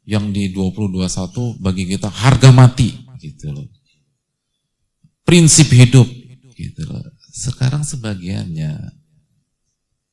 [0.10, 3.09] Yang di 20, 21 bagi kita harga mati.
[3.20, 3.68] Gitu loh.
[5.28, 6.08] Prinsip hidup.
[6.56, 7.04] Gitu loh.
[7.30, 8.96] Sekarang sebagiannya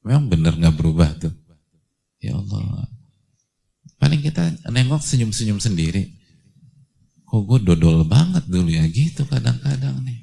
[0.06, 1.34] memang benar nggak berubah tuh
[2.20, 2.88] Ya Allah.
[3.96, 6.10] Paling kita nengok senyum-senyum sendiri.
[7.26, 10.20] Kok gue dodol banget dulu ya gitu kadang-kadang nih.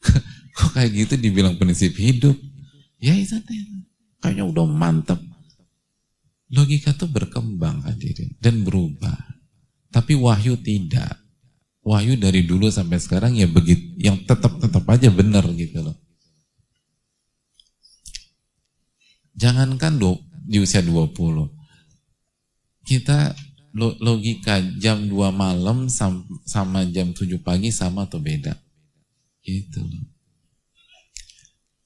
[0.56, 2.36] Kok kayak gitu dibilang prinsip hidup?
[3.00, 3.36] Ya itu.
[4.20, 5.20] Kayaknya udah mantep.
[6.50, 9.16] Logika tuh berkembang hadirin dan berubah.
[9.92, 11.19] Tapi wahyu tidak.
[11.90, 15.98] Wahyu dari dulu sampai sekarang ya begitu, yang tetap tetap aja benar gitu loh.
[19.34, 21.50] Jangankan do, di usia 20.
[22.86, 23.34] Kita
[23.74, 28.54] logika jam 2 malam sama jam 7 pagi sama atau beda?
[29.42, 30.06] Gitu loh.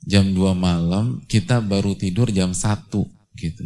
[0.04, 2.92] Jam 2 malam kita baru tidur jam 1
[3.40, 3.64] gitu.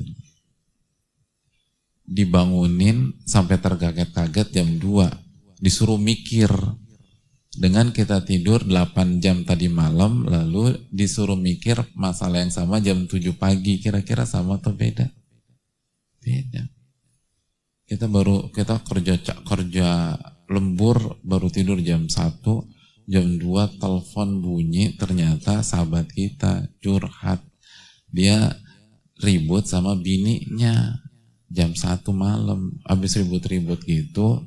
[2.07, 5.28] Dibangunin sampai terkaget-kaget jam 2.
[5.59, 6.49] Disuruh mikir
[7.59, 13.35] dengan kita tidur 8 jam tadi malam, lalu disuruh mikir masalah yang sama jam 7
[13.35, 15.11] pagi, kira-kira sama atau beda?
[16.23, 16.63] Beda.
[17.89, 20.15] Kita baru, kita kerja kerja
[20.47, 22.15] lembur, baru tidur jam 1,
[23.11, 27.43] jam 2 telepon bunyi, ternyata sahabat kita curhat.
[28.15, 28.55] Dia
[29.19, 31.03] ribut sama bininya
[31.51, 34.47] jam 1 malam, habis ribut-ribut gitu,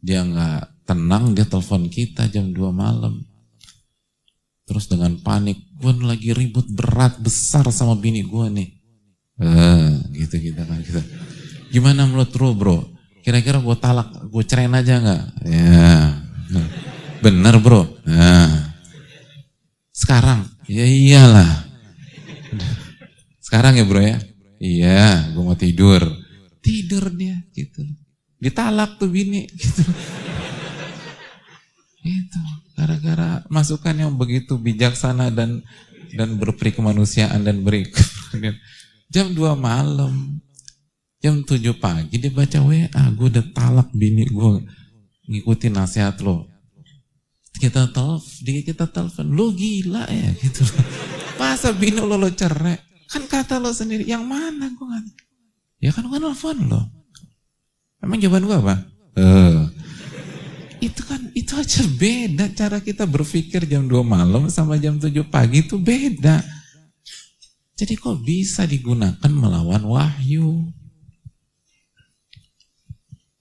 [0.00, 3.20] dia nggak tenang dia telepon kita jam 2 malam.
[4.66, 8.68] Terus dengan panik gue lagi ribut berat besar sama bini gue nih.
[9.36, 11.04] Eh, gitu kita kan kita
[11.68, 12.78] gimana menurut lu bro?
[13.20, 15.22] Kira-kira gue talak gue cerain aja nggak?
[15.44, 15.90] Ya.
[17.20, 17.84] Bener bro.
[18.06, 18.74] Nah.
[19.90, 20.46] sekarang?
[20.70, 21.66] Ya iyalah.
[23.42, 24.18] Sekarang ya bro ya?
[24.62, 26.02] Iya gue mau tidur.
[26.62, 27.86] Tidur dia gitu
[28.36, 29.82] ditalak tuh bini gitu.
[32.06, 32.40] Itu
[32.76, 35.64] gara-gara masukan yang begitu bijaksana dan
[36.14, 37.88] dan berperi kemanusiaan dan beri
[39.12, 40.38] jam 2 malam
[41.18, 44.62] jam 7 pagi dia baca WA gue udah talak bini gue
[45.26, 46.46] ngikutin nasihat lo.
[47.56, 50.62] Kita telepon dia kita telepon lo gila ya gitu.
[51.40, 52.78] Masa bini lo lo cerai?
[53.10, 54.70] Kan kata lo sendiri yang mana?
[54.70, 54.86] Gue
[55.82, 56.95] ya kan gue nelfon lo
[58.06, 58.74] emang jawaban gue apa
[59.18, 59.66] uh,
[60.80, 65.64] itu kan itu aja beda cara kita berpikir jam 2 malam sama jam 7 pagi
[65.64, 66.44] itu beda.
[67.76, 70.72] Jadi kok bisa digunakan melawan wahyu?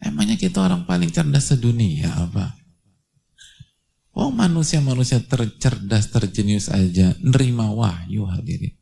[0.04, 2.52] Emangnya kita orang paling cerdas sedunia apa?
[4.16, 8.76] Oh manusia-manusia tercerdas, terjenius aja nerima wahyu hadirin.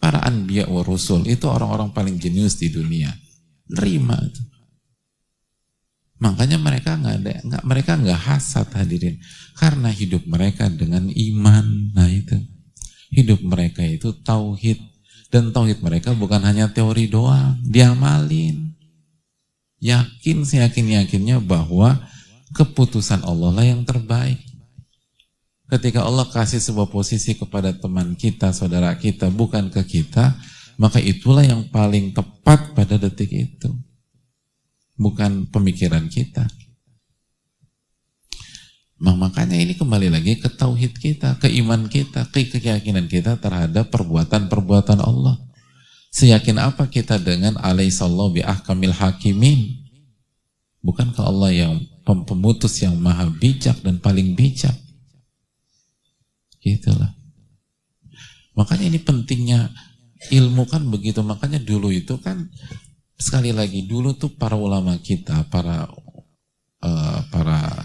[0.00, 3.12] Para anbiya wa rusul itu orang-orang paling jenius di dunia.
[3.68, 4.49] Nerima itu.
[6.20, 9.16] Makanya mereka nggak ada, nggak mereka nggak hasad hadirin,
[9.56, 11.96] karena hidup mereka dengan iman.
[11.96, 12.36] Nah itu
[13.08, 14.78] hidup mereka itu tauhid
[15.32, 18.76] dan tauhid mereka bukan hanya teori doang, diamalin.
[19.80, 21.96] Yakin seyakin yakinnya bahwa
[22.52, 24.44] keputusan Allah lah yang terbaik.
[25.72, 30.36] Ketika Allah kasih sebuah posisi kepada teman kita, saudara kita, bukan ke kita,
[30.76, 33.72] maka itulah yang paling tepat pada detik itu
[35.00, 36.44] bukan pemikiran kita.
[39.00, 45.00] Makanya ini kembali lagi ke tauhid kita, ke iman kita, ke keyakinan kita terhadap perbuatan-perbuatan
[45.00, 45.40] Allah.
[46.12, 49.80] Seyakin apa kita dengan alaihissallahu bi ahkamil hakimin?
[50.84, 51.72] Bukankah Allah yang
[52.04, 54.76] pemutus yang maha bijak dan paling bijak?
[56.60, 57.16] Gitulah.
[58.52, 59.72] Makanya ini pentingnya
[60.28, 61.24] ilmu kan begitu.
[61.24, 62.52] Makanya dulu itu kan
[63.20, 65.84] sekali lagi dulu tuh para ulama kita, para
[66.80, 67.84] uh, para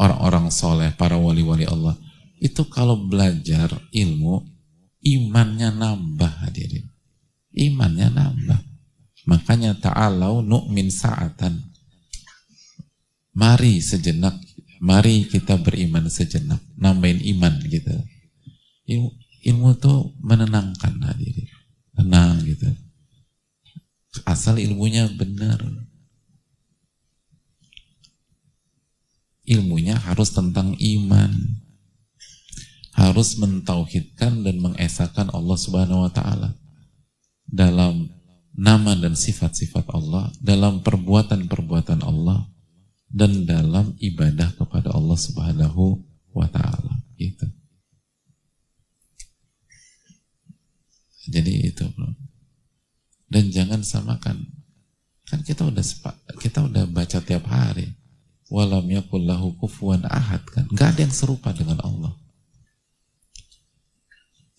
[0.00, 1.92] orang-orang soleh, para wali-wali Allah,
[2.40, 4.40] itu kalau belajar ilmu,
[5.04, 6.88] imannya nambah hadirin.
[7.52, 8.60] Imannya nambah.
[9.28, 11.60] Makanya ta'alau nu'min sa'atan.
[13.36, 14.40] Mari sejenak,
[14.80, 17.92] mari kita beriman sejenak, nambahin iman gitu.
[18.88, 19.08] Ilmu,
[19.52, 21.48] ilmu tuh menenangkan hadirin.
[21.92, 22.72] Tenang gitu
[24.28, 25.62] asal ilmunya benar.
[29.48, 31.32] Ilmunya harus tentang iman.
[32.92, 36.52] Harus mentauhidkan dan mengesahkan Allah Subhanahu wa taala
[37.48, 38.12] dalam
[38.52, 42.48] nama dan sifat-sifat Allah, dalam perbuatan-perbuatan Allah
[43.08, 46.00] dan dalam ibadah kepada Allah Subhanahu
[46.32, 47.00] wa taala.
[47.16, 47.48] Gitu.
[51.28, 52.21] Jadi itu, Bro.
[53.32, 54.44] Dan jangan samakan.
[55.24, 55.80] Kan kita udah
[56.36, 57.96] kita udah baca tiap hari.
[58.52, 60.68] Walam yakullahu kufuwan ahad kan.
[60.76, 62.12] Gak ada yang serupa dengan Allah.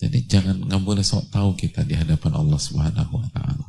[0.02, 3.66] Jadi jangan nggak boleh sok tahu kita di hadapan Allah Subhanahu wa taala.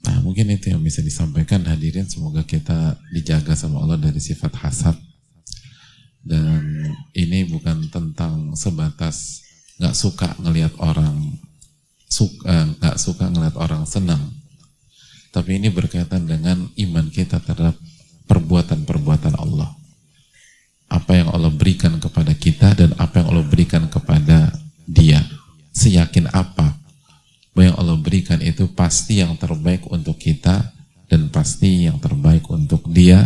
[0.00, 4.96] Nah mungkin itu yang bisa disampaikan hadirin semoga kita dijaga sama Allah dari sifat hasad
[6.24, 6.64] dan
[7.12, 9.44] ini bukan tentang sebatas
[9.80, 11.36] nggak suka ngelihat orang
[12.10, 14.34] suka eh, nggak suka ngelihat orang senang.
[15.30, 17.78] Tapi ini berkaitan dengan iman kita terhadap
[18.26, 19.70] perbuatan-perbuatan Allah.
[20.90, 24.50] Apa yang Allah berikan kepada kita dan apa yang Allah berikan kepada
[24.90, 25.22] dia.
[25.70, 26.74] Seyakin apa
[27.54, 30.74] bahwa yang Allah berikan itu pasti yang terbaik untuk kita
[31.06, 33.22] dan pasti yang terbaik untuk dia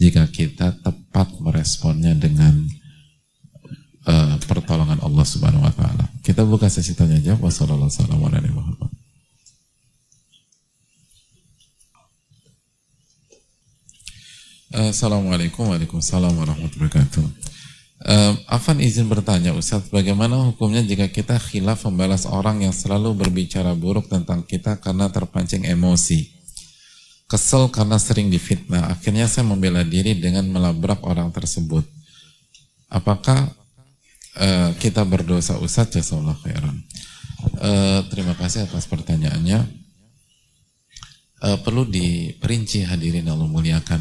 [0.00, 2.64] jika kita tepat meresponnya dengan
[4.06, 6.06] uh, pertolongan Allah Subhanahu wa taala.
[6.22, 7.50] Kita buka sesi tanya jawab.
[7.50, 8.78] Wassalamualaikum
[14.72, 17.24] Assalamualaikum warahmatullahi wabarakatuh.
[18.02, 23.76] Uh, Afan izin bertanya Ustaz, bagaimana hukumnya jika kita khilaf membalas orang yang selalu berbicara
[23.76, 26.32] buruk tentang kita karena terpancing emosi?
[27.28, 28.90] Kesel karena sering difitnah.
[28.90, 31.84] Akhirnya saya membela diri dengan melabrak orang tersebut.
[32.88, 33.52] Apakah
[34.38, 35.92] uh, kita berdosa Ustaz?
[35.92, 36.76] Jazakallah khairan.
[37.58, 39.66] Uh, terima kasih atas pertanyaannya.
[41.42, 44.00] Uh, perlu diperinci hadirin Allah muliakan.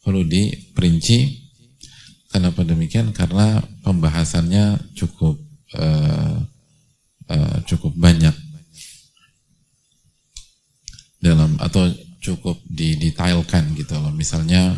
[0.00, 1.44] Perlu diperinci.
[2.32, 3.14] Kenapa demikian?
[3.14, 5.38] Karena pembahasannya cukup
[5.78, 6.38] uh,
[7.30, 8.34] uh, cukup banyak
[11.24, 11.88] dalam atau
[12.20, 14.12] cukup didetailkan gitu loh.
[14.12, 14.76] Misalnya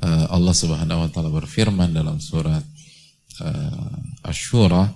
[0.00, 2.64] uh, Allah Subhanahu wa taala berfirman dalam surat
[3.40, 4.92] uh, Asy-Syura,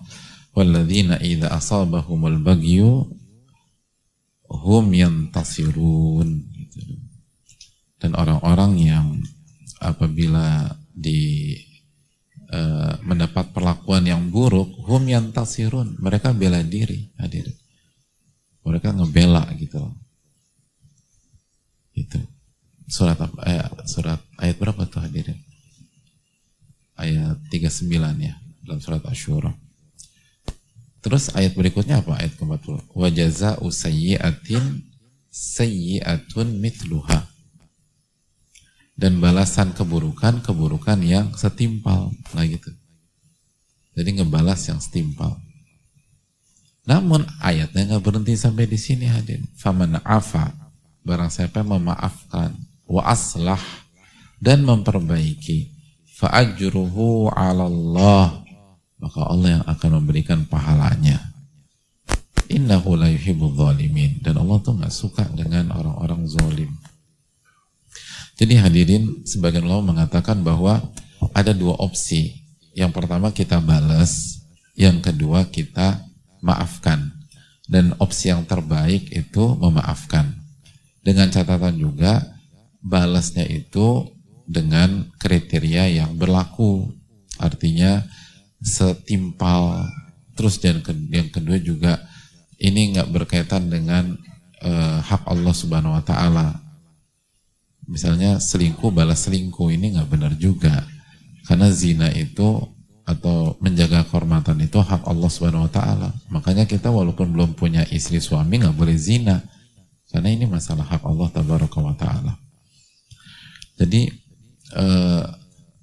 [0.55, 3.09] "Walladzina idza asabahumul baghyu
[4.49, 6.29] hum yantasirun."
[7.99, 9.07] Dan orang-orang yang
[9.81, 11.57] apabila di
[12.53, 17.49] uh, mendapat perlakuan yang buruk, hum yantasirun, mereka bela diri, hadir.
[18.65, 19.81] Mereka ngebela gitu
[21.95, 22.19] itu
[22.91, 23.17] surat?
[23.47, 25.39] Eh, surat ayat berapa tuh hadirin?
[26.95, 27.91] Ayat 39
[28.23, 28.35] ya
[28.65, 29.53] dalam surat Asyura.
[31.05, 32.17] Terus ayat berikutnya apa?
[32.17, 32.97] Ayat ke-40.
[32.97, 34.89] Wa jaza'u sayyi'atin
[35.29, 37.29] sayyi'atun mitluha.
[38.97, 42.73] Dan balasan keburukan keburukan yang setimpal lah gitu.
[43.99, 45.37] Jadi ngebalas yang setimpal.
[46.89, 49.45] Namun ayatnya nggak berhenti sampai di sini hadirin.
[49.59, 50.55] Faman afa
[51.05, 52.55] barang siapa memaafkan
[52.89, 53.61] wa aslah
[54.41, 55.74] dan memperbaiki
[56.25, 58.45] fa'ajruhu 'ala Allah
[59.05, 61.21] maka Allah yang akan memberikan pahalanya.
[62.49, 64.17] Innahu la yuhibbul zalimin.
[64.25, 66.73] Dan Allah tuh nggak suka dengan orang-orang zalim.
[68.41, 70.81] Jadi hadirin sebagian ulama mengatakan bahwa
[71.37, 72.33] ada dua opsi.
[72.73, 74.41] Yang pertama kita balas
[74.73, 76.01] yang kedua kita
[76.41, 77.13] maafkan.
[77.69, 80.33] Dan opsi yang terbaik itu memaafkan.
[81.05, 82.25] Dengan catatan juga
[82.81, 84.14] balasnya itu
[84.45, 86.93] dengan kriteria yang berlaku.
[87.41, 88.05] Artinya
[88.63, 89.89] setimpal.
[90.35, 92.03] Terus dan yang kedua juga
[92.59, 94.19] ini nggak berkaitan dengan
[94.63, 96.49] uh, hak Allah Subhanahu Wa Taala.
[97.85, 100.87] Misalnya selingkuh balas selingkuh ini nggak benar juga.
[101.45, 102.73] Karena zina itu
[103.05, 106.11] atau menjaga kehormatan itu hak Allah Subhanahu Wa Taala.
[106.33, 109.45] Makanya kita walaupun belum punya istri suami nggak boleh zina
[110.15, 112.39] karena ini masalah hak Allah tabaraka wa taala.
[113.75, 114.07] Jadi
[114.75, 115.25] eh,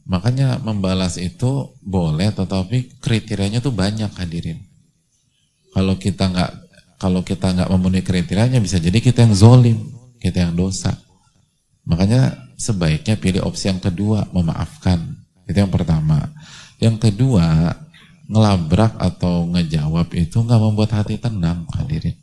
[0.05, 4.59] makanya membalas itu boleh tetapi kriterianya tuh banyak hadirin.
[5.71, 6.51] Kalau kita nggak
[7.01, 9.77] kalau kita nggak memenuhi kriterianya bisa jadi kita yang zolim,
[10.21, 10.93] kita yang dosa.
[11.87, 15.17] Makanya sebaiknya pilih opsi yang kedua, memaafkan.
[15.49, 16.29] Itu yang pertama.
[16.77, 17.73] Yang kedua,
[18.29, 22.15] ngelabrak atau ngejawab itu nggak membuat hati tenang, hadirin.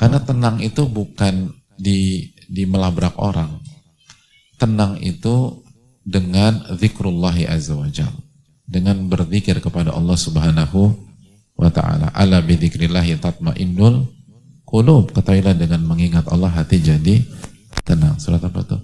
[0.00, 3.60] Karena tenang itu bukan di di melabrak orang.
[4.58, 5.62] Tenang itu
[6.02, 8.10] dengan zikrullahi azza wajal.
[8.68, 10.92] Dengan berzikir kepada Allah Subhanahu
[11.56, 12.10] wa taala.
[12.12, 14.04] Ala bi dzikrillah tatmainnul
[14.66, 15.14] qulub.
[15.14, 17.22] Ketahuilah dengan mengingat Allah hati jadi
[17.86, 18.18] tenang.
[18.18, 18.82] Surat apa tuh?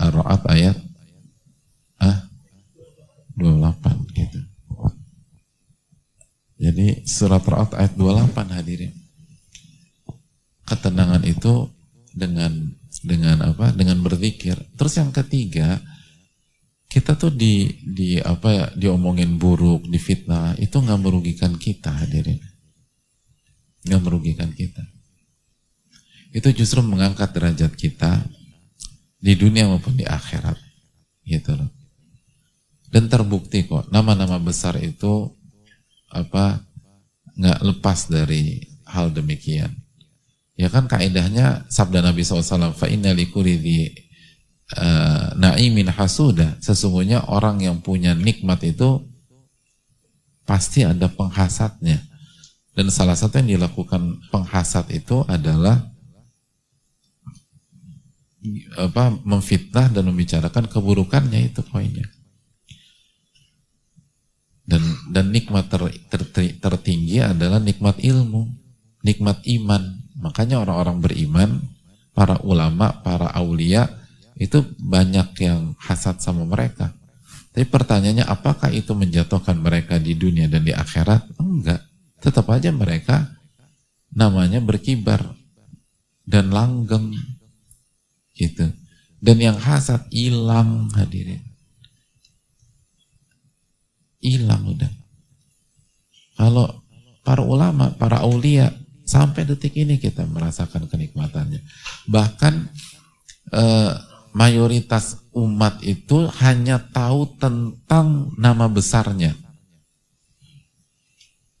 [0.00, 0.76] Ar-Ra'd ayat
[2.00, 2.24] ah
[3.36, 4.40] 28 gitu.
[6.60, 8.92] Jadi surat Ra'd ayat 28 hadirin
[10.70, 11.66] ketenangan itu
[12.14, 12.70] dengan
[13.00, 13.72] dengan apa?
[13.72, 14.56] Dengan berzikir.
[14.76, 15.80] Terus yang ketiga,
[16.90, 22.40] kita tuh di di apa ya diomongin buruk, difitnah itu nggak merugikan kita hadirin,
[23.86, 24.84] nggak merugikan kita.
[26.30, 28.22] Itu justru mengangkat derajat kita
[29.18, 30.58] di dunia maupun di akhirat,
[31.26, 31.70] gitu loh.
[32.90, 35.30] Dan terbukti kok nama-nama besar itu
[36.10, 36.58] apa
[37.38, 39.70] nggak lepas dari hal demikian
[40.60, 43.56] Ya kan kaidahnya sabda Nabi SAW, inna likulli
[44.76, 46.60] uh, na'imin hasuda.
[46.60, 49.00] Sesungguhnya orang yang punya nikmat itu
[50.44, 52.04] pasti ada penghasatnya.
[52.76, 55.80] Dan salah satu yang dilakukan penghasat itu adalah
[58.76, 62.04] apa memfitnah dan membicarakan keburukannya itu poinnya.
[64.64, 65.82] Dan dan nikmat ter,
[66.12, 66.20] ter,
[66.56, 68.44] tertinggi adalah nikmat ilmu,
[69.02, 69.99] nikmat iman.
[70.20, 71.50] Makanya orang-orang beriman,
[72.12, 73.88] para ulama, para aulia
[74.36, 76.92] itu banyak yang hasad sama mereka.
[77.50, 81.40] Tapi pertanyaannya apakah itu menjatuhkan mereka di dunia dan di akhirat?
[81.40, 81.82] Enggak.
[82.20, 83.26] Tetap aja mereka
[84.12, 85.34] namanya berkibar
[86.28, 87.16] dan langgeng
[88.36, 88.70] gitu.
[89.20, 91.42] Dan yang hasad hilang hadirin.
[94.20, 94.92] Hilang udah.
[96.40, 96.80] Kalau
[97.20, 98.72] para ulama, para aulia
[99.10, 101.66] Sampai detik ini kita merasakan kenikmatannya.
[102.06, 102.54] Bahkan
[103.50, 103.92] eh,
[104.30, 109.34] mayoritas umat itu hanya tahu tentang nama besarnya.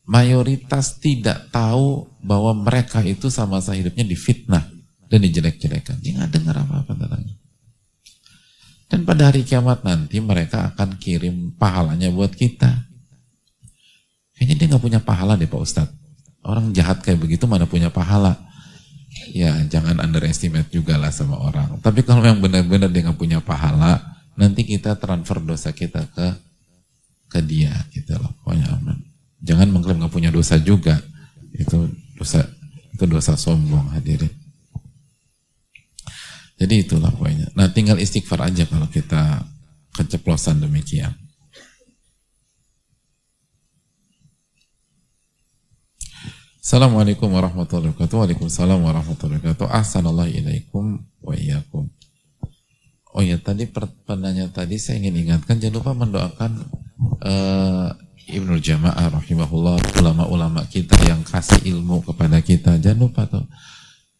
[0.06, 4.70] Mayoritas tidak tahu bahwa mereka itu sama masa hidupnya difitnah
[5.10, 5.98] dan dijelek-jelekan.
[5.98, 7.34] Dia nggak dengar apa-apa tentangnya.
[8.90, 12.86] Dan pada hari kiamat nanti mereka akan kirim pahalanya buat kita.
[14.38, 16.09] Kayaknya dia nggak punya pahala deh Pak Ustadz.
[16.40, 18.36] Orang jahat kayak begitu mana punya pahala.
[19.34, 21.78] Ya jangan underestimate juga lah sama orang.
[21.82, 24.00] Tapi kalau yang benar-benar dia nggak punya pahala,
[24.38, 26.28] nanti kita transfer dosa kita ke
[27.30, 28.32] ke dia gitu loh.
[28.42, 28.98] Pokoknya aman.
[29.44, 30.96] Jangan mengklaim nggak punya dosa juga.
[31.52, 32.46] Itu dosa
[32.94, 34.32] itu dosa sombong hadirin.
[36.60, 37.48] Jadi itulah pokoknya.
[37.56, 39.48] Nah tinggal istighfar aja kalau kita
[39.96, 41.16] keceplosan demikian.
[46.60, 48.20] Assalamualaikum warahmatullahi wabarakatuh.
[48.20, 49.64] Waalaikumsalam warahmatullahi wabarakatuh.
[49.72, 51.88] Assalamualaikum wa iyyakum.
[53.16, 53.64] Oh ya, tadi
[54.04, 56.68] penanya tadi saya ingin ingatkan jangan lupa mendoakan
[57.24, 57.96] uh,
[58.28, 62.76] Ibnu Jamaah rahimahullah, ulama-ulama kita yang kasih ilmu kepada kita.
[62.76, 63.48] Jangan lupa tuh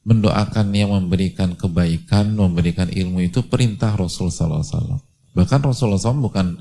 [0.08, 5.00] mendoakan yang memberikan kebaikan, memberikan ilmu itu perintah Rasul sallallahu alaihi wasallam.
[5.36, 6.56] Bahkan Rasulullah SAW bukan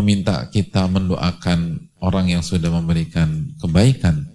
[0.00, 4.29] meminta kita mendoakan orang yang sudah memberikan kebaikan,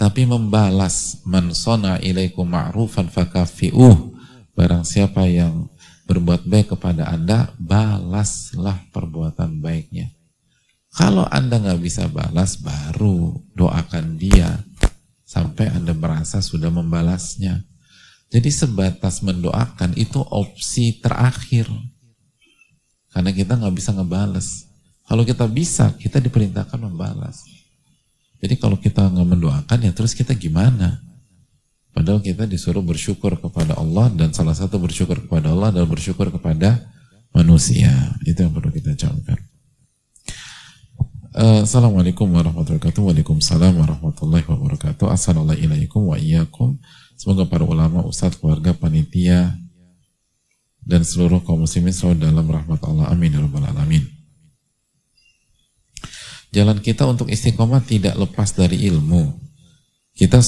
[0.00, 4.16] tapi membalas man sona ilaikum ma'rufan fakafi'uh.
[4.56, 5.68] Barang siapa yang
[6.08, 10.08] berbuat baik kepada anda balaslah perbuatan baiknya.
[10.96, 14.64] Kalau anda nggak bisa balas baru doakan dia
[15.28, 17.60] sampai anda merasa sudah membalasnya.
[18.32, 21.68] Jadi sebatas mendoakan itu opsi terakhir.
[23.12, 24.70] Karena kita nggak bisa ngebales
[25.10, 27.42] kalau kita bisa kita diperintahkan membalas
[28.40, 31.04] jadi kalau kita nggak mendoakan ya terus kita gimana?
[31.92, 36.88] Padahal kita disuruh bersyukur kepada Allah dan salah satu bersyukur kepada Allah adalah bersyukur kepada
[37.36, 38.16] manusia.
[38.24, 39.36] Itu yang perlu kita camkan.
[41.30, 43.02] Uh, Assalamualaikum warahmatullahi wabarakatuh.
[43.06, 45.06] Waalaikumsalam warahmatullahi wabarakatuh.
[45.12, 46.80] Assalamualaikum wa iyyakum.
[47.14, 49.54] Semoga para ulama, ustadz, keluarga, panitia,
[50.82, 53.12] dan seluruh kaum muslimin selalu dalam rahmat Allah.
[53.12, 53.30] Amin.
[53.36, 54.19] Ya Rabbal Alamin.
[56.50, 59.38] Jalan kita untuk istiqomah tidak lepas dari ilmu.
[60.14, 60.42] Kita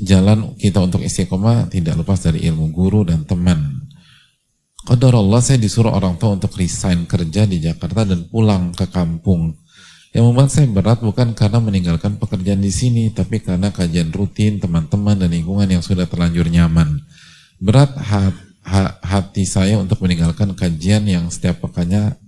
[0.00, 3.80] jalan kita untuk istiqomah tidak lepas dari ilmu guru dan teman.
[4.84, 9.56] Qadar Allah saya disuruh orang tua untuk resign kerja di Jakarta dan pulang ke kampung.
[10.10, 15.14] Yang membuat saya berat bukan karena meninggalkan pekerjaan di sini, tapi karena kajian rutin, teman-teman,
[15.14, 16.98] dan lingkungan yang sudah terlanjur nyaman.
[17.62, 17.94] Berat
[19.04, 22.18] hati saya untuk meninggalkan kajian yang setiap pekannya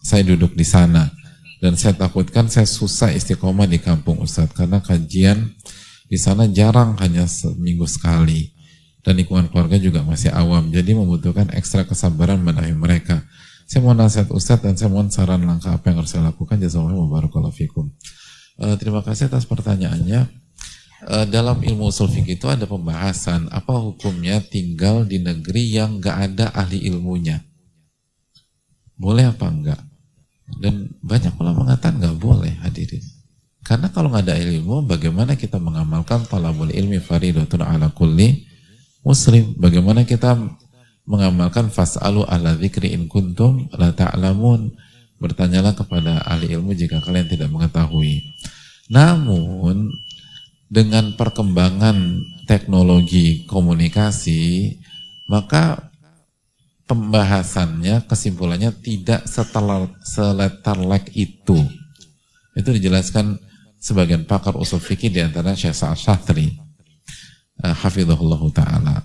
[0.00, 1.12] saya duduk di sana.
[1.56, 5.56] Dan saya takutkan saya susah istiqomah di kampung Ustadz karena kajian
[6.06, 8.52] di sana jarang hanya seminggu sekali
[9.06, 13.22] dan lingkungan keluarga juga masih awam jadi membutuhkan ekstra kesabaran menahi mereka.
[13.66, 16.58] Saya mau nasihat Ustadz dan saya mohon saran langkah apa yang harus saya lakukan.
[16.58, 17.90] Jazakallahu warahmatullahi fikum.
[18.58, 20.26] Uh, terima kasih atas pertanyaannya.
[21.06, 26.34] Uh, dalam ilmu usul fikih itu ada pembahasan apa hukumnya tinggal di negeri yang gak
[26.34, 27.42] ada ahli ilmunya.
[28.98, 29.85] Boleh apa enggak?
[30.46, 33.02] Dan banyak ulama mengatakan nggak boleh hadirin.
[33.66, 38.46] Karena kalau nggak ada ilmu, bagaimana kita mengamalkan talabul ilmi faridatun ala kulli
[39.02, 39.58] muslim?
[39.58, 40.38] Bagaimana kita
[41.02, 44.70] mengamalkan fas'alu ala dzikri in kuntum la ta'lamun?
[45.18, 48.22] Bertanyalah kepada ahli ilmu jika kalian tidak mengetahui.
[48.86, 49.90] Namun
[50.70, 54.76] dengan perkembangan teknologi komunikasi,
[55.26, 55.90] maka
[56.86, 61.58] pembahasannya, kesimpulannya tidak setelah seletarlek itu.
[62.54, 63.36] Itu dijelaskan
[63.76, 66.56] sebagian pakar usul fikih di antara Syekh Sa'ad Syatri.
[67.62, 68.96] uh, hafizahullah taala.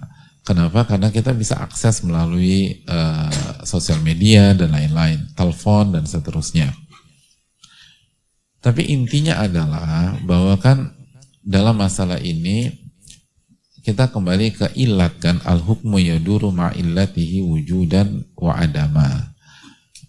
[0.42, 0.90] Kenapa?
[0.90, 6.74] Karena kita bisa akses melalui uh, sosial media dan lain-lain, telepon dan seterusnya.
[8.62, 10.94] Tapi intinya adalah bahwa kan
[11.42, 12.81] dalam masalah ini
[13.82, 19.34] kita kembali ke ilat kan al hukmu yaduru ma'illatihi wujudan wa adama.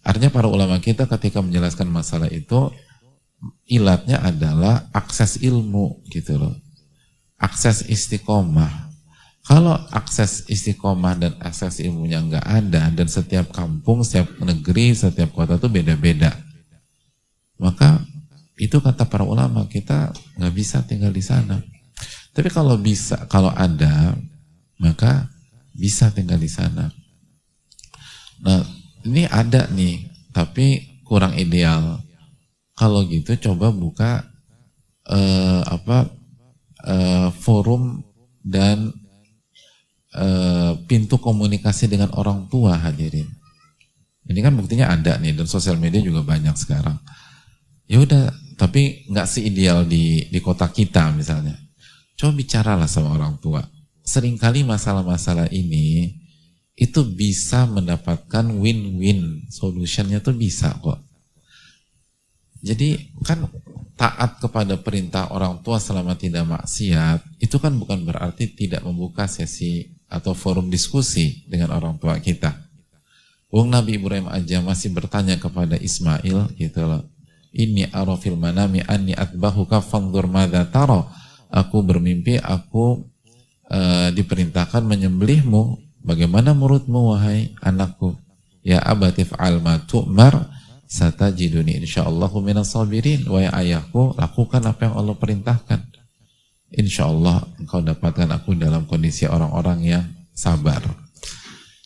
[0.05, 2.69] Artinya para ulama kita ketika menjelaskan masalah itu
[3.67, 6.55] ilatnya adalah akses ilmu gitu loh.
[7.41, 8.93] Akses istiqomah.
[9.43, 15.59] Kalau akses istiqomah dan akses ilmunya nggak ada dan setiap kampung, setiap negeri, setiap kota
[15.59, 16.31] itu beda-beda.
[17.59, 18.03] Maka
[18.61, 21.59] itu kata para ulama kita nggak bisa tinggal di sana.
[22.33, 24.17] Tapi kalau bisa, kalau ada,
[24.81, 25.29] maka
[25.77, 26.89] bisa tinggal di sana.
[28.41, 28.65] Nah,
[29.05, 32.01] ini ada nih, tapi kurang ideal.
[32.73, 34.25] Kalau gitu coba buka
[35.07, 36.09] uh, apa
[36.89, 38.01] uh, forum
[38.41, 38.91] dan
[40.17, 43.29] uh, pintu komunikasi dengan orang tua hadirin.
[44.23, 46.97] Ini kan buktinya ada nih dan sosial media juga banyak sekarang.
[47.91, 51.59] Ya udah, tapi nggak seideal di di kota kita misalnya.
[52.19, 53.65] Coba bicaralah sama orang tua.
[54.03, 56.19] Seringkali masalah-masalah ini
[56.75, 60.99] itu bisa mendapatkan win-win solutionnya tuh bisa kok.
[62.63, 63.51] Jadi kan
[63.99, 69.91] taat kepada perintah orang tua selama tidak maksiat itu kan bukan berarti tidak membuka sesi
[70.07, 72.55] atau forum diskusi dengan orang tua kita.
[73.53, 77.05] Wong Nabi Ibrahim aja masih bertanya kepada Ismail gitu loh.
[77.53, 81.05] Ini arafil manami anni atbahuka fangdur madza taro.
[81.53, 83.05] Aku bermimpi aku
[83.69, 88.19] uh, diperintahkan menyembelihmu Bagaimana menurutmu wahai anakku?
[88.63, 90.51] Ya abatif alma tu'mar
[90.87, 93.23] satajiduni insyaallahu minas sabirin.
[93.31, 95.81] Wahai ayahku, lakukan apa yang Allah perintahkan.
[96.75, 100.05] Insyaallah engkau dapatkan aku dalam kondisi orang-orang yang
[100.35, 100.83] sabar.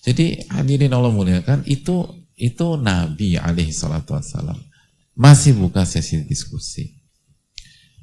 [0.00, 2.06] Jadi hadirin Allah muliakan itu
[2.38, 4.56] itu Nabi alaihi salatu wassalam
[5.16, 6.94] masih buka sesi diskusi.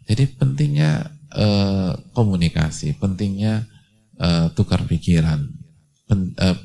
[0.03, 3.65] Jadi pentingnya uh, komunikasi, pentingnya
[4.21, 5.49] uh, tukar pikiran,
[6.05, 6.57] pen, uh,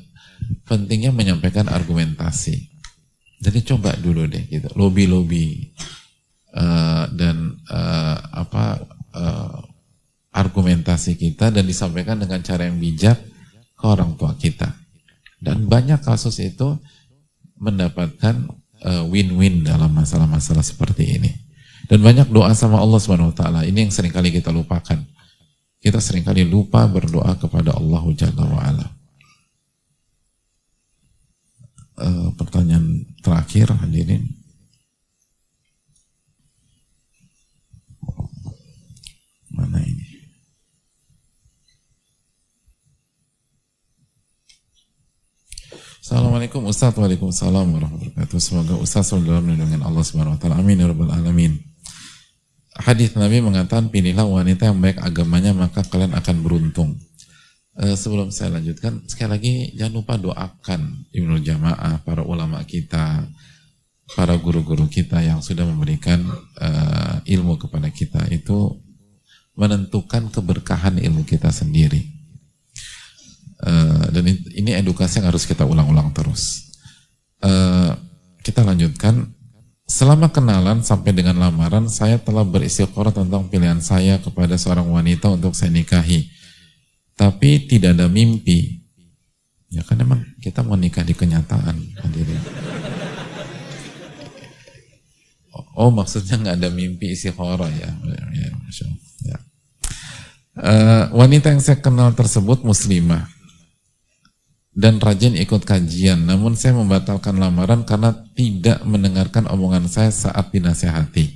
[0.65, 2.69] pentingnya menyampaikan argumentasi.
[3.39, 5.71] Jadi coba dulu deh gitu, lobby-lobby
[6.53, 8.83] uh, dan uh, apa
[9.15, 9.57] uh,
[10.29, 13.17] argumentasi kita dan disampaikan dengan cara yang bijak
[13.73, 14.75] ke orang tua kita.
[15.39, 16.75] Dan banyak kasus itu
[17.55, 18.43] mendapatkan
[19.07, 21.31] win-win uh, dalam masalah-masalah seperti ini.
[21.89, 23.65] Dan banyak doa sama Allah Subhanahu wa taala.
[23.65, 25.01] Ini yang sering kali kita lupakan.
[25.81, 28.99] Kita sering kali lupa berdoa kepada Allah Jalla wa ala.
[31.99, 34.23] uh, pertanyaan terakhir hadirin.
[39.51, 40.07] Mana ini?
[45.99, 50.81] Assalamualaikum Ustaz Waalaikumsalam warahmatullahi wabarakatuh Semoga Ustaz selalu dalam lindungan Allah subhanahu wa ta'ala Amin
[50.81, 51.68] ya rabbal alamin
[52.79, 56.95] Hadis Nabi mengatakan Pilihlah wanita yang baik agamanya Maka kalian akan beruntung
[57.79, 63.23] Eh, sebelum saya lanjutkan, sekali lagi jangan lupa doakan Ibnu Jamaah, para ulama kita,
[64.19, 66.19] para guru-guru kita yang sudah memberikan
[66.59, 68.75] uh, ilmu kepada kita itu
[69.55, 72.03] menentukan keberkahan ilmu kita sendiri.
[73.63, 76.67] Uh, dan ini edukasi yang harus kita ulang-ulang terus.
[78.43, 79.38] Kita lanjutkan.
[79.89, 85.57] Selama kenalan sampai dengan lamaran, saya telah beristiqorah tentang pilihan saya kepada seorang wanita untuk
[85.57, 86.29] saya nikahi
[87.19, 88.79] tapi tidak ada mimpi.
[89.67, 92.41] Ya kan emang kita mau nikah di kenyataan hadirin.
[95.75, 97.91] Oh, maksudnya nggak ada mimpi isi horor ya.
[97.91, 98.49] ya,
[99.27, 99.37] ya.
[100.59, 103.27] Uh, wanita yang saya kenal tersebut muslimah
[104.79, 106.23] dan rajin ikut kajian.
[106.23, 111.35] Namun saya membatalkan lamaran karena tidak mendengarkan omongan saya saat dinasehati.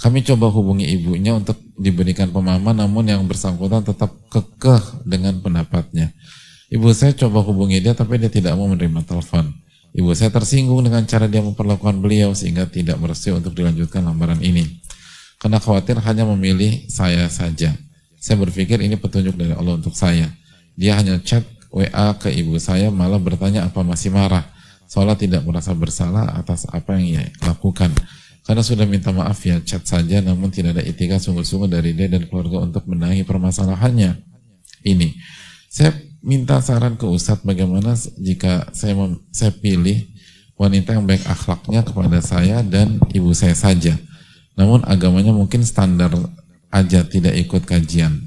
[0.00, 6.14] Kami coba hubungi ibunya untuk diberikan pemahaman, namun yang bersangkutan tetap kekeh dengan pendapatnya.
[6.72, 9.52] Ibu saya coba hubungi dia, tapi dia tidak mau menerima telepon.
[9.92, 14.80] Ibu saya tersinggung dengan cara dia memperlakukan beliau sehingga tidak merestui untuk dilanjutkan lamaran ini.
[15.42, 17.74] Karena khawatir hanya memilih saya saja.
[18.22, 20.30] Saya berpikir ini petunjuk dari Allah untuk saya.
[20.78, 24.44] Dia hanya chat WA ke ibu saya malah bertanya apa masih marah.
[24.88, 27.92] Seolah tidak merasa bersalah atas apa yang ia lakukan.
[28.48, 32.24] Karena sudah minta maaf ya chat saja namun tidak ada itikad sungguh-sungguh dari dia dan
[32.24, 34.16] keluarga untuk menahi permasalahannya.
[34.88, 35.12] Ini.
[35.68, 35.92] Saya
[36.24, 40.08] minta saran ke Ustadz bagaimana jika saya mem, saya pilih
[40.56, 44.00] wanita yang baik akhlaknya kepada saya dan ibu saya saja.
[44.56, 46.10] Namun agamanya mungkin standar
[46.72, 48.26] aja tidak ikut kajian.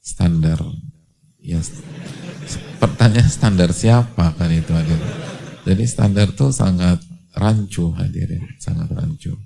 [0.00, 0.58] Standar.
[1.38, 1.60] Ya,
[2.78, 5.00] pertanyaan standar siapa kan itu hadir.
[5.68, 7.02] Jadi standar tuh sangat
[7.36, 9.36] rancu hadirin, sangat rancu.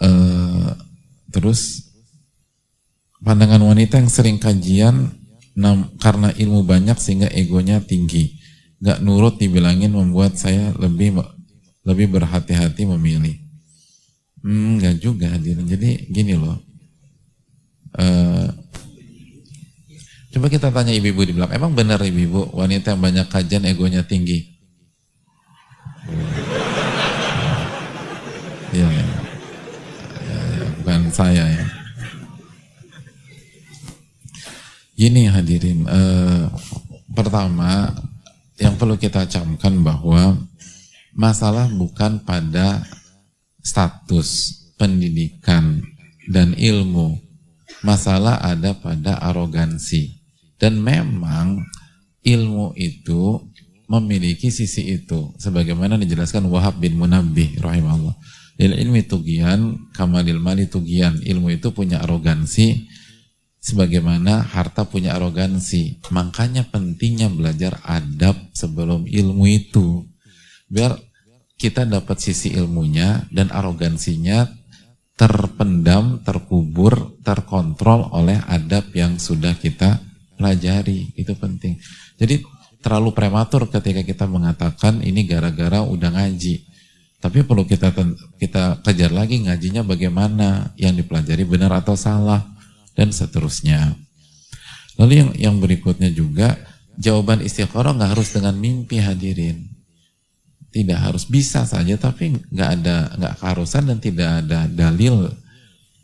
[0.00, 0.74] Uh,
[1.30, 1.92] terus
[3.22, 5.14] pandangan wanita yang sering kajian
[5.54, 8.34] nam, karena ilmu banyak sehingga egonya tinggi,
[8.82, 11.20] nggak nurut dibilangin membuat saya lebih
[11.84, 13.36] lebih berhati-hati memilih.
[14.44, 15.64] Hmm, nggak juga hadirin.
[15.68, 16.58] Jadi gini loh.
[17.94, 18.63] Uh,
[20.34, 21.54] coba kita tanya ibu-ibu di belakang.
[21.62, 24.50] Emang benar ibu-ibu wanita yang banyak kajian egonya tinggi?
[28.74, 29.06] Iya, ya.
[30.26, 31.64] Ya, ya, bukan saya ya.
[34.98, 36.50] Gini hadirin, uh,
[37.14, 37.94] pertama
[38.58, 40.38] yang perlu kita camkan bahwa
[41.14, 42.82] masalah bukan pada
[43.62, 45.82] status pendidikan
[46.26, 47.22] dan ilmu.
[47.86, 50.13] Masalah ada pada arogansi.
[50.64, 51.60] Dan memang
[52.24, 53.36] ilmu itu
[53.84, 55.36] memiliki sisi itu.
[55.36, 58.16] Sebagaimana dijelaskan Wahab bin Munabbih rahimahullah.
[58.56, 61.20] Lil ilmi tugian, kamalil mali tugian.
[61.20, 62.88] Ilmu itu punya arogansi,
[63.60, 66.00] sebagaimana harta punya arogansi.
[66.08, 70.08] Makanya pentingnya belajar adab sebelum ilmu itu.
[70.72, 70.96] Biar
[71.60, 74.48] kita dapat sisi ilmunya dan arogansinya
[75.20, 81.14] terpendam, terkubur, terkontrol oleh adab yang sudah kita pelajari.
[81.14, 81.78] Itu penting.
[82.18, 82.44] Jadi
[82.84, 86.66] terlalu prematur ketika kita mengatakan ini gara-gara udah ngaji.
[87.22, 87.88] Tapi perlu kita
[88.36, 92.44] kita kejar lagi ngajinya bagaimana, yang dipelajari benar atau salah,
[92.92, 93.96] dan seterusnya.
[95.00, 96.60] Lalu yang yang berikutnya juga
[97.00, 99.74] jawaban istiqoroh nggak harus dengan mimpi hadirin
[100.74, 105.30] tidak harus bisa saja tapi nggak ada nggak keharusan dan tidak ada dalil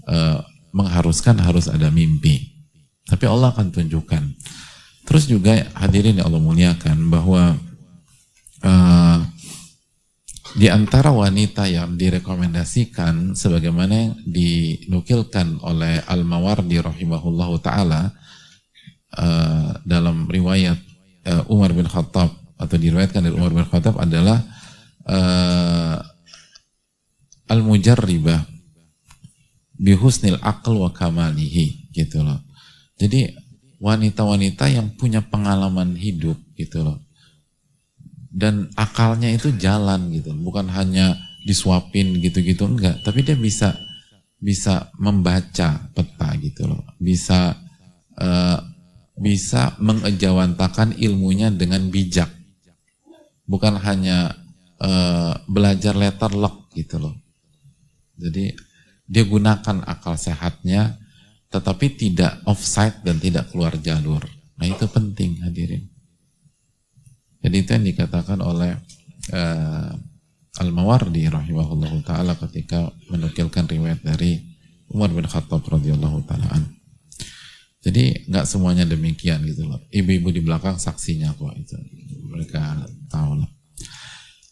[0.06, 0.38] uh,
[0.70, 2.49] mengharuskan harus ada mimpi
[3.10, 4.22] tapi Allah akan tunjukkan
[5.04, 7.58] terus juga hadirin yang Allah muliakan bahwa
[8.62, 9.18] uh,
[10.54, 18.10] di antara wanita yang direkomendasikan sebagaimana yang dinukilkan oleh Al-Mawardi rahimahullahu taala
[19.14, 20.78] uh, dalam riwayat
[21.30, 24.42] uh, Umar bin Khattab atau diriwayatkan dari Umar bin Khattab adalah
[25.06, 25.96] uh,
[27.46, 28.42] al-mujarribah
[29.78, 32.42] bihusnil aql wa kamalihi gitu loh.
[33.00, 33.32] Jadi
[33.80, 37.00] wanita-wanita yang punya pengalaman hidup gitu loh.
[38.30, 43.74] Dan akalnya itu jalan gitu, bukan hanya disuapin gitu-gitu enggak, tapi dia bisa
[44.36, 46.84] bisa membaca peta gitu loh.
[47.00, 47.56] Bisa
[48.20, 48.58] uh,
[49.16, 52.28] bisa mengejawantakan ilmunya dengan bijak.
[53.48, 54.36] Bukan hanya
[54.78, 57.16] uh, belajar letter lock gitu loh.
[58.20, 58.52] Jadi
[59.10, 60.99] dia gunakan akal sehatnya
[61.50, 64.22] tetapi tidak offside dan tidak keluar jalur.
[64.56, 65.90] Nah itu penting hadirin.
[67.40, 68.76] Jadi itu yang dikatakan oleh
[69.32, 69.90] uh,
[70.60, 74.38] Al-Mawardi rahimahullah ta'ala ketika menukilkan riwayat dari
[74.92, 76.60] Umar bin Khattab radhiyallahu ta'ala
[77.80, 79.80] Jadi nggak semuanya demikian gitu loh.
[79.88, 81.74] Ibu-ibu di belakang saksinya kok itu.
[82.30, 82.62] Mereka
[83.08, 83.50] tahu lah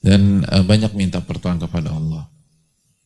[0.02, 2.30] dan uh, banyak minta pertolongan kepada Allah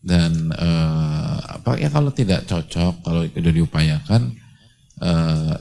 [0.03, 4.35] dan uh, apa ya kalau tidak cocok kalau sudah diupayakan
[4.99, 5.55] uh,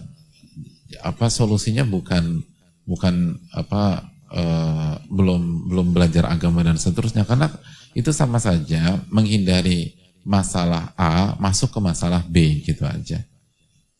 [1.01, 2.41] apa solusinya bukan
[2.85, 7.23] bukan apa uh, belum belum belajar agama dan seterusnya.
[7.23, 7.47] Karena
[7.93, 13.21] itu sama saja menghindari masalah A masuk ke masalah B gitu aja.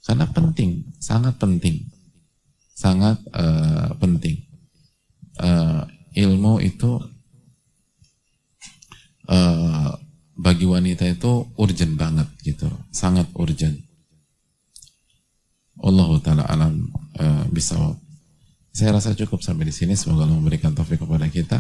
[0.02, 1.86] Karena penting sangat penting.
[2.74, 4.42] Sangat uh, penting.
[5.38, 5.86] Uh,
[6.18, 7.00] ilmu itu
[9.30, 9.96] uh,
[10.38, 13.78] bagi wanita itu urgent banget gitu, sangat urgent.
[15.82, 17.76] Allah taala alam uh, bisa.
[18.72, 20.00] Saya rasa cukup sampai di sini.
[20.00, 21.60] Semoga Allah memberikan taufik kepada kita.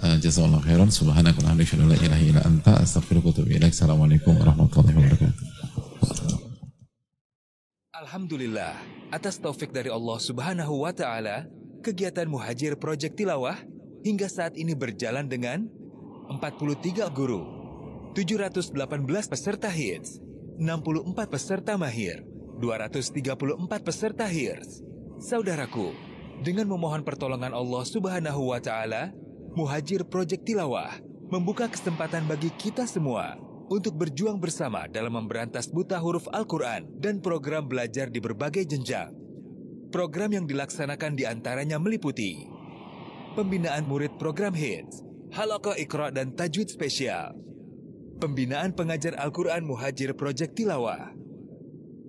[0.00, 0.90] Uh, Jazakallahu khairan.
[0.90, 3.70] Subhanakallahumma la ilaha illa anta astaghfiruka wa ilaik.
[3.70, 5.46] Assalamualaikum warahmatullahi wabarakatuh.
[8.02, 8.74] Alhamdulillah,
[9.14, 11.46] atas taufik dari Allah Subhanahu wa taala,
[11.86, 13.54] kegiatan Muhajir Project Tilawah
[14.02, 15.70] hingga saat ini berjalan dengan
[16.26, 17.61] 43 guru,
[18.12, 18.76] 718
[19.28, 20.20] peserta hits,
[20.60, 22.20] 64 peserta mahir,
[22.60, 24.84] 234 peserta hits.
[25.16, 25.96] Saudaraku,
[26.44, 29.16] dengan memohon pertolongan Allah Subhanahu wa taala,
[29.56, 31.00] Muhajir Project Tilawah
[31.32, 33.40] membuka kesempatan bagi kita semua
[33.72, 39.12] untuk berjuang bersama dalam memberantas buta huruf Al-Quran dan program belajar di berbagai jenjang.
[39.88, 42.48] Program yang dilaksanakan di antaranya meliputi
[43.32, 45.00] pembinaan murid program HITS,
[45.32, 47.51] Halakoh Iqra dan Tajwid Spesial.
[48.22, 51.10] Pembinaan pengajar Al-Quran Muhajir Project Tilawah.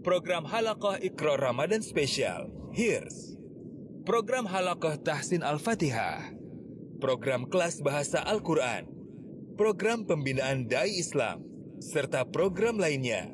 [0.06, 3.34] Program Halakoh Ikro Ramadan Spesial, HIRS.
[4.06, 6.38] Program Halakoh Tahsin Al-Fatihah.
[7.02, 8.86] Program kelas bahasa Al-Quran.
[9.58, 11.42] Program pembinaan Dai Islam.
[11.82, 13.34] Serta program lainnya.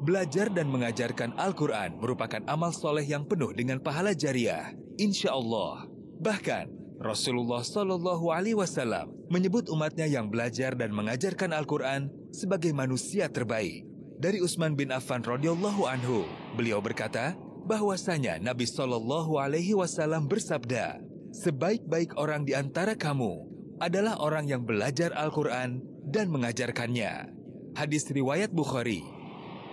[0.00, 4.72] Belajar dan mengajarkan Al-Quran merupakan amal soleh yang penuh dengan pahala jariah.
[4.96, 5.84] Insya Allah.
[6.24, 13.84] Bahkan, Rasulullah Shallallahu Alaihi Wasallam menyebut umatnya yang belajar dan mengajarkan Al-Quran sebagai manusia terbaik.
[14.16, 16.24] Dari Utsman bin Affan radhiyallahu anhu,
[16.56, 17.36] beliau berkata
[17.68, 21.04] bahwasanya Nabi Shallallahu Alaihi Wasallam bersabda,
[21.36, 23.44] sebaik-baik orang di antara kamu
[23.76, 27.28] adalah orang yang belajar Al-Quran dan mengajarkannya.
[27.76, 29.04] Hadis riwayat Bukhari.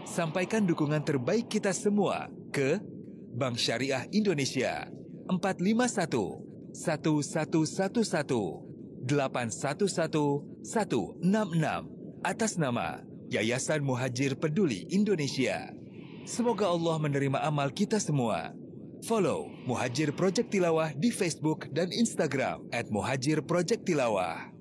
[0.03, 2.83] Sampaikan dukungan terbaik kita semua ke
[3.31, 4.91] Bank Syariah Indonesia
[5.31, 8.65] 451 1111
[9.05, 11.21] 811 166
[12.23, 13.01] atas nama
[13.33, 15.73] Yayasan Muhajir Peduli Indonesia.
[16.23, 18.55] Semoga Allah menerima amal kita semua.
[19.03, 24.52] Follow Muhajir Project Tilawah di Facebook dan Instagram at Muhajir Project Tilawah.